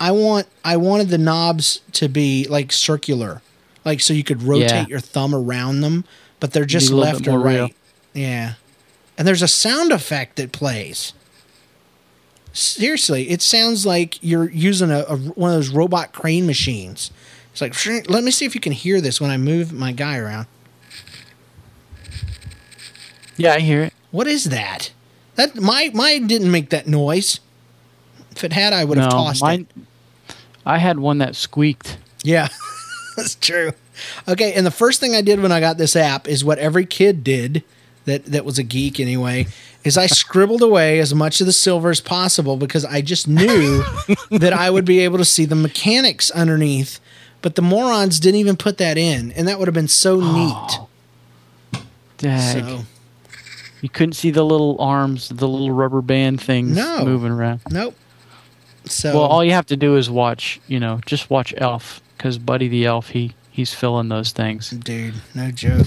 [0.00, 0.46] I want.
[0.64, 3.42] I wanted the knobs to be like circular,
[3.86, 4.86] like so you could rotate Yeah.
[4.88, 6.04] your thumb around them.
[6.40, 7.62] But they're just Be a little left or more real.
[7.62, 7.76] right.
[8.12, 8.54] Yeah,
[9.16, 11.14] and there's a sound effect that plays.
[12.52, 17.10] Seriously, it sounds like you're using a, a one of those robot crane machines.
[17.52, 20.18] It's like, let me see if you can hear this when I move my guy
[20.18, 20.46] around.
[23.36, 23.94] Yeah, I hear it.
[24.10, 24.92] What is that?
[25.36, 27.40] That my mine didn't make that noise.
[28.30, 30.34] If it had, I would have no, tossed mine, it.
[30.64, 31.98] I had one that squeaked.
[32.22, 32.48] Yeah,
[33.16, 33.72] that's true.
[34.28, 36.86] Okay, and the first thing I did when I got this app is what every
[36.86, 37.62] kid did
[38.04, 39.46] that that was a geek anyway.
[39.84, 43.82] Is I scribbled away as much of the silver as possible because I just knew
[44.30, 46.98] that I would be able to see the mechanics underneath.
[47.40, 51.82] But the morons didn't even put that in, and that would have been so neat.
[52.18, 52.64] Dag.
[52.64, 52.84] So
[53.82, 57.04] You couldn't see the little arms, the little rubber band things No.
[57.04, 57.60] moving around.
[57.70, 57.94] nope.
[58.86, 62.38] So Well, all you have to do is watch, you know, just watch Elf because
[62.38, 64.70] Buddy the Elf, he he's filling those things.
[64.70, 65.86] dude, no joke.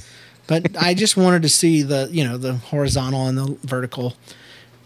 [0.46, 4.16] but I just wanted to see the you know the horizontal and the vertical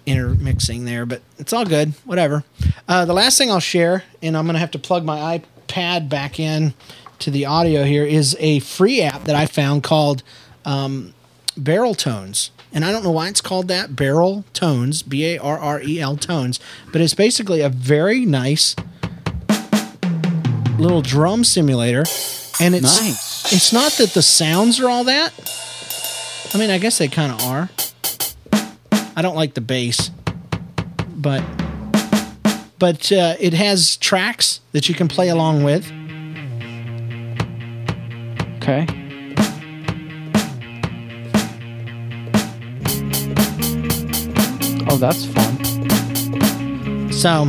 [0.07, 1.95] intermixing there, but it's all good.
[2.05, 2.45] Whatever.
[2.89, 6.39] Uh, the last thing I'll share, and I'm gonna have to plug my iPad back
[6.39, 6.75] in
[7.21, 10.23] to the audio here, is a free app that I found called
[10.65, 11.15] um,
[11.59, 12.51] BarrelTones.
[12.73, 16.17] And I don't know why it's called that, BarrelTones, B A R R E L
[16.17, 16.59] Tones,
[16.93, 18.75] but it's basically a very nice
[20.79, 22.05] little drum simulator.
[22.61, 23.53] And it's Nice.
[23.53, 25.33] it's not that the sounds are all that.
[26.55, 27.69] I mean, I guess they kind of are.
[29.17, 30.11] I don't like the bass,
[31.17, 31.43] but
[32.79, 35.85] but uh, it has tracks that you can play along with.
[38.59, 38.87] Okay.
[44.87, 47.11] Oh, that's fun.
[47.13, 47.47] So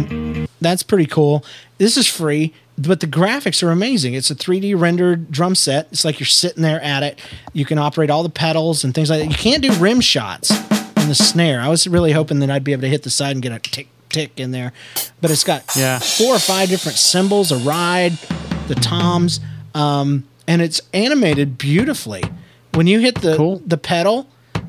[0.65, 1.45] that's pretty cool.
[1.77, 4.13] This is free, but the graphics are amazing.
[4.15, 5.87] It's a 3D rendered drum set.
[5.91, 7.19] It's like you're sitting there at it.
[7.53, 9.29] You can operate all the pedals and things like that.
[9.29, 10.51] You can't do rim shots
[10.97, 11.61] on the snare.
[11.61, 13.59] I was really hoping that I'd be able to hit the side and get a
[13.59, 14.71] tick tick in there,
[15.19, 15.99] but it's got Yeah.
[15.99, 18.17] four or five different cymbals, a ride,
[18.67, 19.39] the toms,
[19.73, 22.23] um, and it's animated beautifully.
[22.73, 23.61] When you hit the Cool.
[23.65, 24.27] the pedal,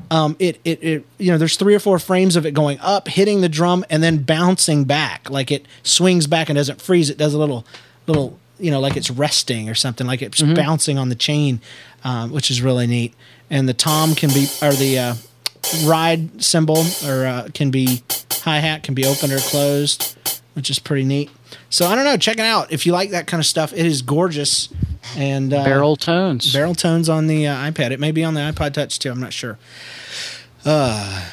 [0.09, 3.07] um, it, it it you know there's three or four frames of it going up,
[3.07, 5.29] hitting the drum, and then bouncing back.
[5.29, 7.09] Like it swings back and doesn't freeze.
[7.09, 7.65] It does a little
[8.07, 10.07] little you know like it's resting or something.
[10.07, 11.61] Like it's bouncing on the chain,
[12.03, 13.13] um, which is really neat.
[13.49, 15.15] And the tom can be or the uh,
[15.85, 18.01] ride cymbal or uh, can be
[18.41, 20.17] hi hat can be opened or closed,
[20.53, 21.29] which is pretty neat.
[21.69, 22.17] So I don't know.
[22.17, 23.73] Check it out if you like that kind of stuff.
[23.73, 24.69] It is gorgeous
[25.15, 26.53] and uh, BarrelTones.
[26.53, 27.91] barrel tones on the uh, iPad.
[27.91, 29.11] It may be on the iPod Touch too.
[29.11, 29.57] I'm not sure.
[30.65, 31.29] Uh,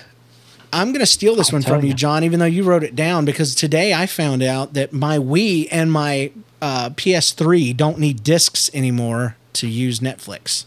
[0.72, 1.94] I'm going to steal this one from you, ya.
[1.94, 5.68] John, even though you wrote it down, because today I found out that my Wii
[5.70, 10.64] and my uh, PS3 don't need discs anymore to use Netflix,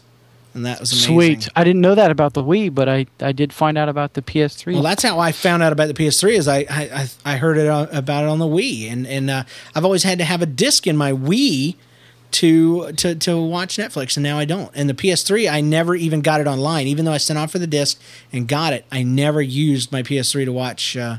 [0.58, 1.14] and that was amazing.
[1.40, 1.48] Sweet.
[1.56, 4.22] I didn't know that about the Wii, but I, I did find out about the
[4.22, 4.74] PS3.
[4.74, 6.32] Well, that's how I found out about the PS3.
[6.32, 9.44] Is I I, I- heard it uh, about it on the Wii, and and uh,
[9.74, 11.76] I've always had to have a disc in my Wii
[12.30, 14.70] to to to watch Netflix, and now I don't.
[14.74, 17.58] And the PS3, I never even got it online, even though I sent off for
[17.58, 17.98] the disc
[18.32, 18.84] and got it.
[18.92, 21.18] I never used my PS3 to watch uh,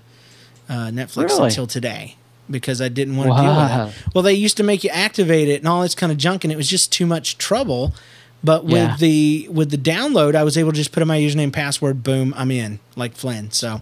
[0.69, 1.47] uh, Netflix Really?
[1.47, 2.15] until today
[2.51, 3.85] because I didn't want to deal with Wow.
[3.85, 3.93] that.
[4.15, 6.51] Well, they used to make you activate it and all this kind of junk, and
[6.51, 7.93] it was just too much trouble.
[8.43, 8.95] But with Yeah.
[8.97, 12.33] the with the download, I was able to just put in my username, password, boom,
[12.37, 13.51] I'm in, like Flynn.
[13.51, 13.81] So,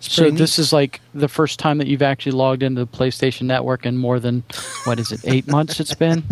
[0.00, 3.42] so pretty this is like the first time that you've actually logged into the PlayStation
[3.42, 4.44] Network in more than
[4.84, 5.78] what is it, eight months?
[5.78, 6.24] It's been.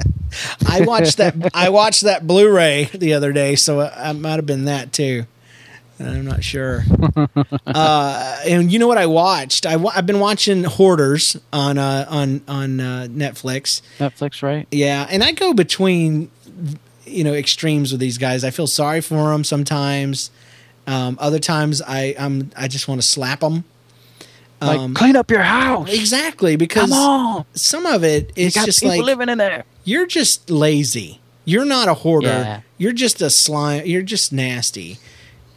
[0.66, 1.34] I watched that.
[1.54, 5.26] I watched that Blu-ray the other day, so I might have been that too.
[5.98, 6.82] I'm not sure.
[7.66, 9.66] uh, and you know what I watched?
[9.66, 13.82] I I've been watching Hoarders on uh, on on uh, Netflix.
[13.98, 14.66] Netflix, right?
[14.70, 16.30] Yeah, and I go between
[17.10, 18.44] you know extremes with these guys.
[18.44, 20.30] I feel sorry for them sometimes.
[20.86, 23.64] Um, other times, I I'm I just want to slap them.
[24.60, 25.92] Like Um, clean up your house.
[25.92, 29.64] Exactly, because Come on, some of it you just like living in there.
[29.84, 31.20] you're just lazy.
[31.46, 32.28] You're not a hoarder.
[32.28, 32.60] Yeah.
[32.76, 33.86] You're just a slime.
[33.86, 34.98] You're just nasty.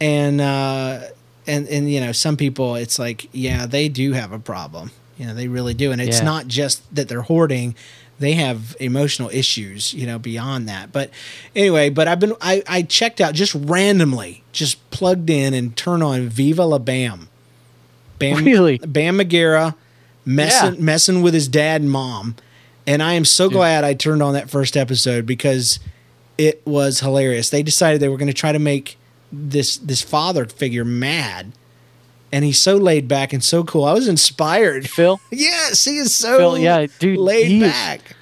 [0.00, 1.00] And uh,
[1.46, 4.90] and and you know, some people, it's like, yeah, they do have a problem.
[5.18, 5.92] You know, they really do.
[5.92, 6.24] And it's Yeah.
[6.24, 7.74] not just that they're hoarding;
[8.18, 9.92] they have emotional issues.
[9.94, 10.92] You know, beyond that.
[10.92, 11.10] But
[11.54, 16.02] anyway, but I've been I I checked out just randomly, just plugged in and turned
[16.02, 17.28] on Viva La Bam.
[18.18, 18.78] Bam, Really?
[18.78, 19.74] Bam Margera
[20.24, 20.80] messing Yeah.
[20.80, 22.36] messing with his dad and mom.
[22.86, 25.78] And I am so glad I turned on that first episode because
[26.36, 27.48] it was hilarious.
[27.48, 28.98] They decided they were going to try to make
[29.32, 31.52] this this father figure mad.
[32.34, 33.84] And he's so laid back and so cool.
[33.84, 34.90] I was inspired.
[34.90, 38.16] Phil, Yes, he is so Phil, yeah, dude, laid is- back.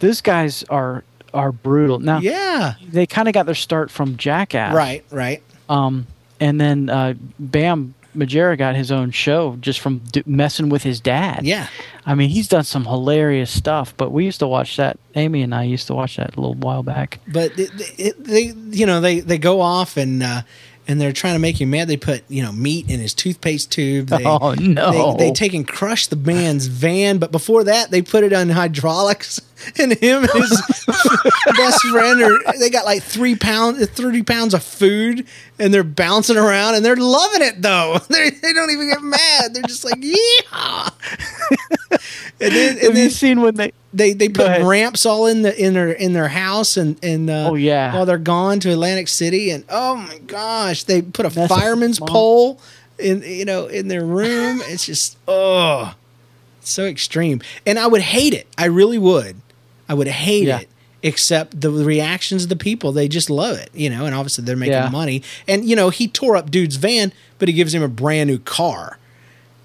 [0.00, 1.04] those guys are
[1.34, 1.98] are brutal.
[2.00, 2.74] Now, Yeah.
[2.82, 5.42] they kind of got their start from Jackass, Right, right.
[5.68, 6.06] Um,
[6.40, 10.98] and then uh, Bam Margera got his own show just from d- messing with his
[11.00, 11.44] dad.
[11.44, 11.68] Yeah.
[12.06, 13.92] I mean, he's done some hilarious stuff.
[13.96, 14.98] But we used to watch that.
[15.14, 17.20] Amy and I used to watch that a little while back.
[17.28, 20.42] but it, it, they you know they they go off and uh
[20.88, 21.86] and they're trying to make him mad.
[21.86, 24.08] They put you know meat in his toothpaste tube.
[24.08, 25.14] They, Oh, no.
[25.16, 28.48] They, they take and crush the man's van, but before that, they put it on
[28.48, 29.40] hydraulics.
[29.78, 30.62] And him and his
[31.56, 35.26] best friend are they got like three pounds, thirty pounds of food,
[35.58, 37.98] and they're bouncing around, and they're loving it though.
[38.08, 39.54] They they don't even get mad.
[39.54, 40.88] They're just like yeah.
[42.40, 43.72] and then, and Have then you seen when they?
[43.92, 47.48] they they put ramps all in the in their in their house and and uh,
[47.50, 47.94] Oh, yeah.
[47.94, 51.96] while they're gone to Atlantic City and oh my gosh they put a That's fireman's
[51.96, 52.60] small- pole
[52.98, 55.94] in you know in their room it's just oh
[56.60, 59.36] so extreme and I would hate it I really would
[59.88, 60.60] I would hate Yeah.
[60.60, 60.68] it
[61.02, 64.56] except the reactions of the people they just love it you know and obviously they're
[64.56, 64.88] making Yeah.
[64.90, 68.28] money and you know he tore up dude's van but he gives him a brand
[68.28, 68.98] new car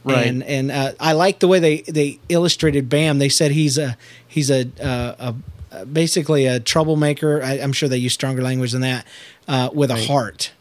[0.06, 0.28] Right.
[0.28, 3.20] and and uh, I like the way they they illustrated Bam.
[3.20, 3.98] They said he's a
[4.28, 5.36] he's a uh, a,
[5.72, 7.41] a basically a troublemaker.
[7.41, 9.08] I, I'm sure they use stronger language than that
[9.48, 10.52] uh, with a heart.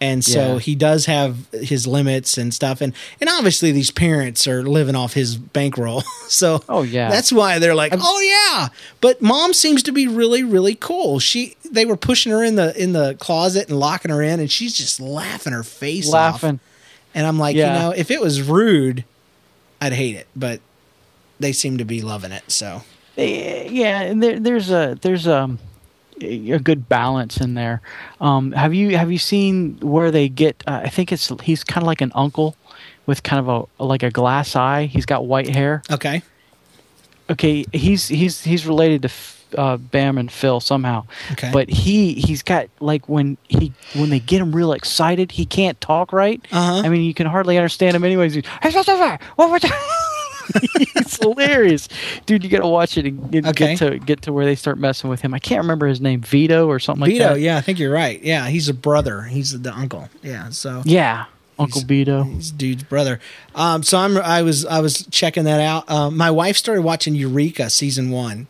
[0.00, 0.58] And so Yeah.
[0.58, 5.14] he does have his limits and stuff, and and obviously these parents are living off
[5.14, 6.02] his bankroll.
[6.28, 7.08] so Oh, yeah.
[7.10, 8.68] that's why they're like, oh yeah.
[9.00, 11.20] But mom seems to be really really cool.
[11.20, 14.50] She they were pushing her in the in the closet and locking her in, and
[14.50, 16.42] she's just laughing her face off.
[16.42, 16.58] And
[17.14, 17.72] I'm like, Yeah.
[17.74, 19.04] you know, if it was rude,
[19.80, 20.26] I'd hate it.
[20.34, 20.60] But
[21.40, 22.42] they seem to be loving it.
[22.50, 22.82] So
[23.16, 25.60] yeah and there, there's a there's um
[26.24, 27.80] a good balance in there.
[28.20, 31.82] Um have you have you seen where they get uh, i think it's he's kind
[31.82, 32.56] of like an uncle
[33.06, 34.86] with kind of a like a glass eye.
[34.86, 35.82] He's got white hair.
[35.90, 36.22] Okay,
[37.30, 39.10] okay he's he's he's related to
[39.58, 41.06] uh, bam and phil somehow.
[41.32, 41.50] Okay.
[41.52, 45.80] but he he's got like when he when they get him real excited he can't
[45.80, 46.40] talk right.
[46.50, 46.82] Uh-huh.
[46.84, 48.34] i mean you can hardly understand him anyways.
[48.34, 48.44] He's,
[50.96, 51.88] it's hilarious
[52.26, 53.76] dude you gotta watch it and get, Okay.
[53.76, 56.20] get to get to where they start messing with him i can't remember his name
[56.20, 57.34] vito or something like that.
[57.34, 57.34] Vito.
[57.34, 58.22] Yeah, I think you're right.
[58.22, 59.22] Yeah, he's a brother.
[59.22, 60.08] He's the uncle.
[60.22, 60.50] Yeah.
[60.50, 61.26] So yeah
[61.58, 63.20] uncle vito he's dude's brother.
[63.54, 65.88] Um, so I'm I was I was checking that out.
[65.90, 68.48] Um, my wife started watching Eureka season one,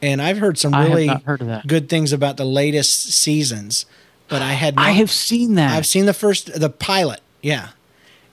[0.00, 1.66] and I've heard some really heard of that.
[1.66, 3.86] good things about the latest seasons.
[4.28, 7.20] But I had i have seen that I've seen the first the pilot.
[7.42, 7.70] Yeah.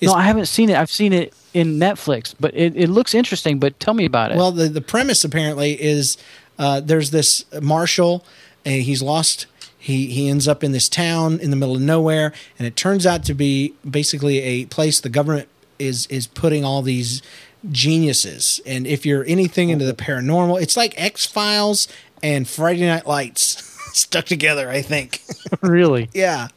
[0.02, 3.60] No i haven't seen it i've seen it in netflix but it, it looks interesting
[3.60, 6.18] but tell me about it Well, the, the premise apparently is
[6.62, 8.24] uh, there's this marshal,
[8.64, 9.48] and he's lost.
[9.80, 13.06] He he ends up in this town in the middle of nowhere, and it turns
[13.08, 15.50] out to be basically a place the government
[15.80, 17.24] is is putting all these
[17.72, 18.62] geniuses.
[18.66, 21.88] And if you're anything into the paranormal, it's like X Files
[22.22, 23.64] and Friday Night Lights
[23.98, 24.70] stuck together.
[24.70, 25.22] I think.
[25.62, 26.50] really Yeah.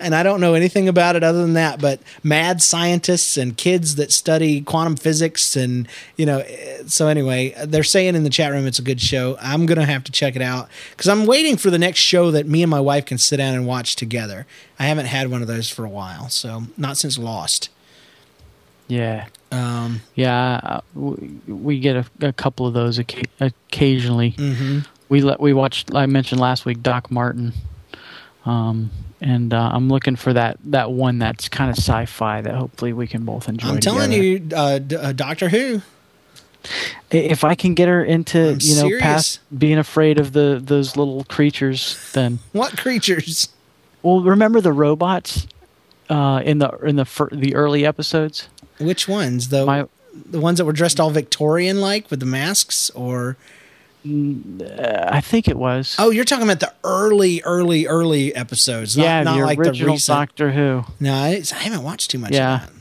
[0.00, 3.94] And I don't know anything about it other than that, but mad scientists and kids
[3.96, 8.52] that study quantum physics and, you know, eh, so anyway, they're saying in the chat
[8.52, 9.36] room it's a good show.
[9.40, 12.30] I'm going to have to check it out cuz I'm waiting for the next show
[12.30, 14.46] that me and my wife can sit down and watch together.
[14.78, 17.68] I haven't had one of those for a while, so not since Lost.
[18.86, 24.32] yeah Um Yeah, we, get a, a couple of those occa- occasionally.
[24.32, 24.86] mhm.
[25.08, 25.94] We let we watched.
[25.94, 27.54] I mentioned last week Doc Martin,
[28.44, 28.90] um,
[29.20, 33.06] and uh, I'm looking for that that one that's kind of sci-fi that hopefully we
[33.06, 33.68] can both enjoy.
[33.68, 34.22] I'm telling together.
[34.24, 35.82] you uh, D- uh, Doctor Who.
[37.10, 39.00] If I can get her into I'm you know serious.
[39.02, 43.48] past being afraid of the those little creatures, then What creatures?
[44.02, 45.46] well, remember the robots
[46.10, 48.48] uh, in the in the fir- the early episodes.
[48.78, 49.48] Which ones?
[49.48, 49.86] The My
[50.30, 53.36] the ones that were dressed all Victorian like with the masks or
[54.06, 55.96] Mm, I think it was.
[55.98, 58.96] Oh, you're talking about the early, early, early episodes.
[58.96, 60.16] Not, yeah, not the like original the recent.
[60.16, 60.84] Doctor Who.
[61.00, 62.32] No, I, I haven't watched too much.
[62.32, 62.64] Yeah.
[62.64, 62.80] of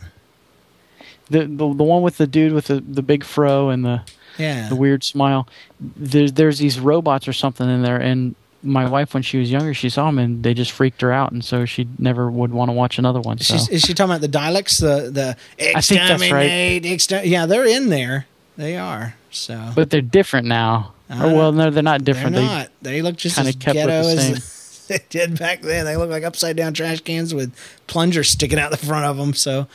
[0.99, 1.07] that.
[1.29, 4.03] the, the the one with the dude with the, the big fro and the
[4.37, 4.69] yeah.
[4.69, 5.47] the weird smile.
[5.79, 9.73] There's there's these robots or something in there, and my wife when she was younger,
[9.73, 12.69] she saw them and they just freaked her out, and so she never would want
[12.69, 13.37] to watch another one.
[13.39, 13.55] So.
[13.71, 14.79] Is she talking about the Daleks?
[14.79, 15.37] The the
[15.75, 16.83] I think that's right.
[16.83, 18.27] exterminate, exter- Yeah, they're in there.
[18.57, 19.15] They are.
[19.31, 20.93] So but they're different now.
[21.09, 22.35] Or well, no, they're not different.
[22.35, 22.69] they're not.
[22.81, 25.85] They, look just as ghetto as they did back then.
[25.85, 27.55] They look like upside down trash cans with
[27.87, 29.33] plungers sticking out the front of them.
[29.33, 29.67] So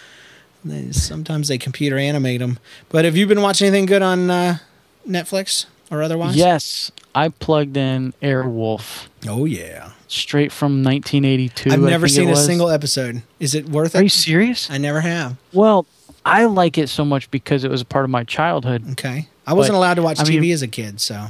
[0.62, 2.58] they, sometimes they computer animate them.
[2.90, 4.58] But have you been watching anything good on uh,
[5.08, 6.36] Netflix or otherwise?
[6.36, 9.92] Yes, I plugged in Airwolf Oh yeah.
[10.08, 11.70] straight from 1982.
[11.70, 13.22] I've never seen a single episode.
[13.40, 13.98] Is it worth it?
[13.98, 14.70] Are you serious?
[14.70, 15.36] I never have.
[15.52, 15.86] Well,
[16.24, 18.90] I like it so much because it was a part of my childhood.
[18.92, 19.28] Okay.
[19.46, 21.26] I wasn't But, allowed to watch I TV mean- as a kid, so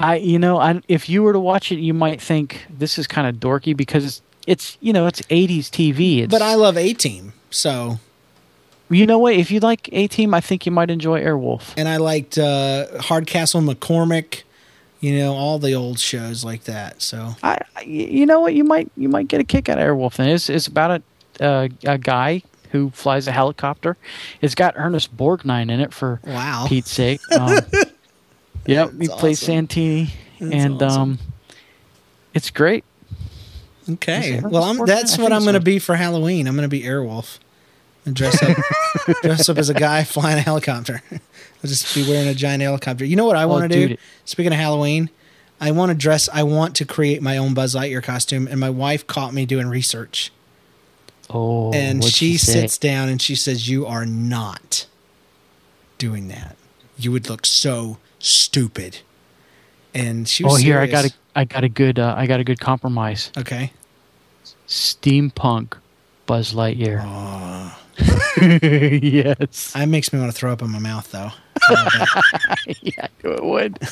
[0.00, 3.06] I, you know, I, if you were to watch it, you might think this is
[3.06, 6.22] kind of dorky because it's, it's, you know, it's 80s TV.
[6.22, 7.98] It's, but I love A Team, so
[8.88, 9.34] you know what?
[9.34, 11.74] If you like A Team, I think you might enjoy Airwolf.
[11.76, 14.42] and I liked uh, Hardcastle McCormick.
[15.00, 17.02] You know, all the old shows like that.
[17.02, 18.54] So I, I- you know what?
[18.54, 20.16] You might you might get a kick out of Airwolf.
[20.16, 21.02] Then it's it's about
[21.40, 22.42] a uh, a guy
[22.76, 23.96] who flies a helicopter.
[24.40, 26.66] It's got Ernest Borgnine in it for Wow.
[26.68, 27.20] Pete's sake.
[27.32, 27.60] Um,
[28.66, 29.38] yep, he That's plays.
[29.40, 31.02] Santini, That's and awesome.
[31.02, 31.18] um,
[32.34, 32.84] it's great.
[33.88, 34.40] Okay.
[34.40, 36.48] Well, I'm, that's what I'm going to be for Halloween.
[36.48, 37.38] I'm going to be Airwolf
[38.04, 38.56] and dress up,
[39.22, 41.00] dress up as a guy flying a helicopter.
[41.12, 41.20] I'll
[41.68, 43.04] just be wearing a giant helicopter.
[43.04, 43.88] You know what I Oh, want to do?
[43.90, 43.98] dude.
[44.24, 45.10] Speaking of Halloween,
[45.60, 46.28] I want to dress.
[46.32, 49.68] I want to create my own Buzz Lightyear costume, and my wife caught me doing
[49.68, 50.32] research.
[51.28, 54.86] Oh, and she sits down and she says, "You are not
[55.98, 56.56] doing that.
[56.98, 58.98] You would look so stupid."
[59.94, 61.10] And she was Oh, here I got a.
[61.34, 63.30] I got a good uh, I got a good compromise.
[63.36, 63.72] Okay.
[64.68, 65.74] Steampunk
[66.26, 67.02] Buzz Lightyear.
[67.04, 67.78] Oh.
[69.02, 69.72] yes.
[69.72, 71.30] That makes me want to throw up in my mouth, though.
[72.82, 73.78] yeah, it would.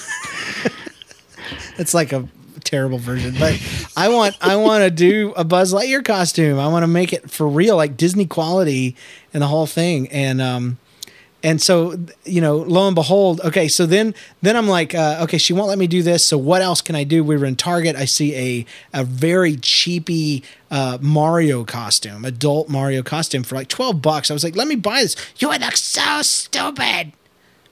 [1.77, 2.27] It's like a
[2.65, 3.61] terrible version, but
[3.97, 6.59] I want I want to do a Buzz Lightyear costume.
[6.59, 8.97] I want to make it for real, like Disney quality,
[9.33, 10.09] and the whole thing.
[10.09, 10.79] And um,
[11.43, 13.69] and so you know, lo and behold, okay.
[13.69, 16.25] So then then I'm like, uh, okay, she won't let me do this.
[16.25, 17.23] So what else can I do?
[17.23, 17.97] We were in Target.
[17.97, 24.01] I see a a very cheapy uh, Mario costume, adult Mario costume for like twelve
[24.03, 24.31] bucks.
[24.31, 25.17] I was like, let me buy this.
[25.39, 27.13] You look so stupid.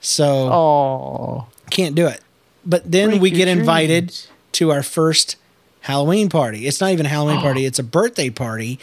[0.01, 1.47] So Oh.
[1.71, 2.21] can't do it.
[2.67, 4.29] But then Break we get invited dreams.
[4.53, 5.37] To our first
[5.81, 6.67] Halloween party.
[6.67, 8.79] It's not even a Halloween party; it's a birthday party.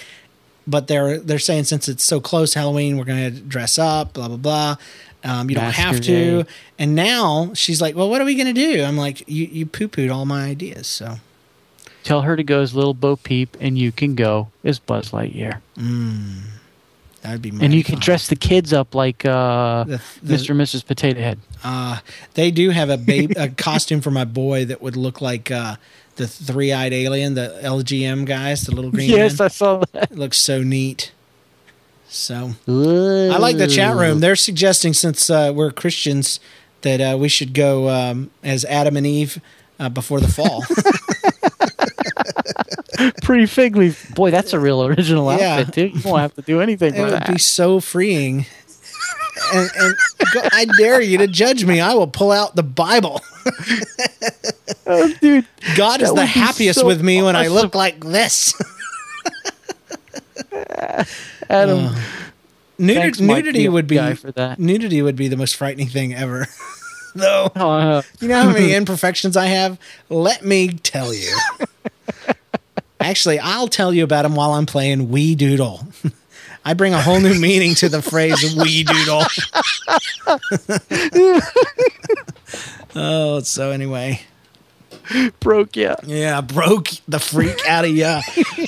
[0.68, 4.28] But they're they're saying since it's so close Halloween, we're going to dress up, blah
[4.28, 4.76] blah blah.
[5.24, 6.12] Um, you don't have to.
[6.12, 6.46] Masquerade.
[6.78, 9.66] And now she's like, "Well, what are we going to do?" I'm like, "You you
[9.66, 11.18] poo pooed all my ideas." So
[12.04, 15.60] Tell her to go as Little Bo Peep, and you can go as Buzz Lightyear.
[17.22, 17.50] That would be.
[17.62, 20.52] And you can dress the kids up like uh, The- the- Mr.
[20.52, 20.86] and Mrs.
[20.86, 21.40] Potato Head.
[21.64, 22.00] Uh,
[22.36, 25.76] they do have a a costume for my boy that would look like uh,
[26.16, 29.10] the three eyed alien, the LGM guys, the little green.
[29.10, 29.46] Yes, man.
[29.46, 30.12] I saw that.
[30.12, 31.12] It looks so neat.
[32.12, 34.20] So I like the chat room.
[34.20, 36.40] They're suggesting since uh, we're Christians
[36.82, 39.40] that uh, we should go um, as Adam and Eve
[39.80, 40.64] uh, before the fall.
[43.24, 44.14] Pretty fig leaf.
[44.16, 45.58] Boy, that's a real original Yeah.
[45.60, 45.98] outfit, too.
[45.98, 47.28] You won't have to do anything it would that.
[47.28, 48.46] be so freeing.
[49.54, 49.96] And, and
[50.34, 51.80] go, I dare you to judge me.
[51.80, 53.22] I will pull out the Bible.
[54.86, 55.46] oh, dude.
[55.78, 58.54] God is the happiest so with me when I look like this.
[61.50, 61.96] Adam,
[62.78, 64.60] Nudity, Thanks, nudity would be guy for that.
[64.60, 66.48] nudity would be the most frightening thing ever.
[67.16, 69.80] Though uh, you know how many imperfections I have?
[70.10, 71.36] Let me tell you.
[73.00, 75.88] Actually, I'll tell you about them while I'm playing We Doodle.
[76.66, 79.24] I bring a whole new meaning to the phrase Wee Doodle.
[82.96, 84.22] oh, so anyway.
[85.40, 85.96] broke ya.
[86.06, 88.22] Yeah, broke the freak out of ya.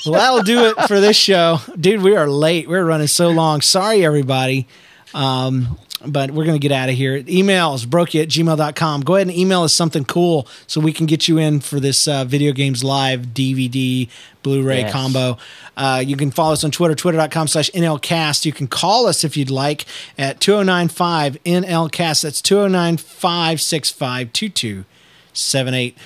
[0.06, 1.58] Well, that'll do it for this show.
[1.78, 2.68] Dude, we are late.
[2.68, 3.60] We're running so long.
[3.60, 4.66] Sorry, everybody.
[5.14, 7.22] Um, but we're going to get out of here.
[7.24, 9.00] Emails, brokey at gmail.com.
[9.02, 12.06] Go ahead and email us something cool so we can get you in for this
[12.08, 14.08] uh, Video Games Live DVD
[14.42, 14.92] Blu ray Yes.
[14.92, 15.38] combo.
[15.76, 18.44] Uh, you can follow us on Twitter, twitter.com slash NLCast.
[18.44, 19.84] You can call us if you'd like
[20.18, 22.22] at 2095 NLCast.
[22.22, 25.96] That's 209 565 2278.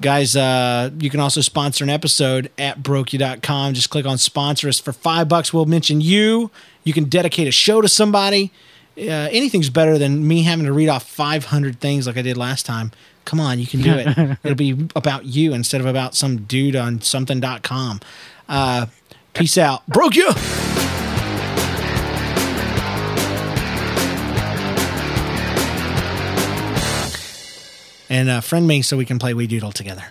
[0.00, 3.74] Guys, uh, you can also sponsor an episode at brokey.com.
[3.74, 5.52] Just click on sponsor us for five bucks.
[5.54, 6.50] We'll mention you.
[6.82, 8.50] You can dedicate a show to somebody.
[8.96, 12.64] Uh, anything's better than me having to read off 500 things like I did last
[12.64, 12.92] time.
[13.24, 14.38] Come on, you can do it.
[14.44, 18.00] It'll be about you instead of about some dude on something.com.
[18.48, 18.86] Uh,
[19.32, 19.86] peace out.
[19.88, 20.30] Broke you.
[28.10, 30.04] And uh, friend me so we can play We Doodle together.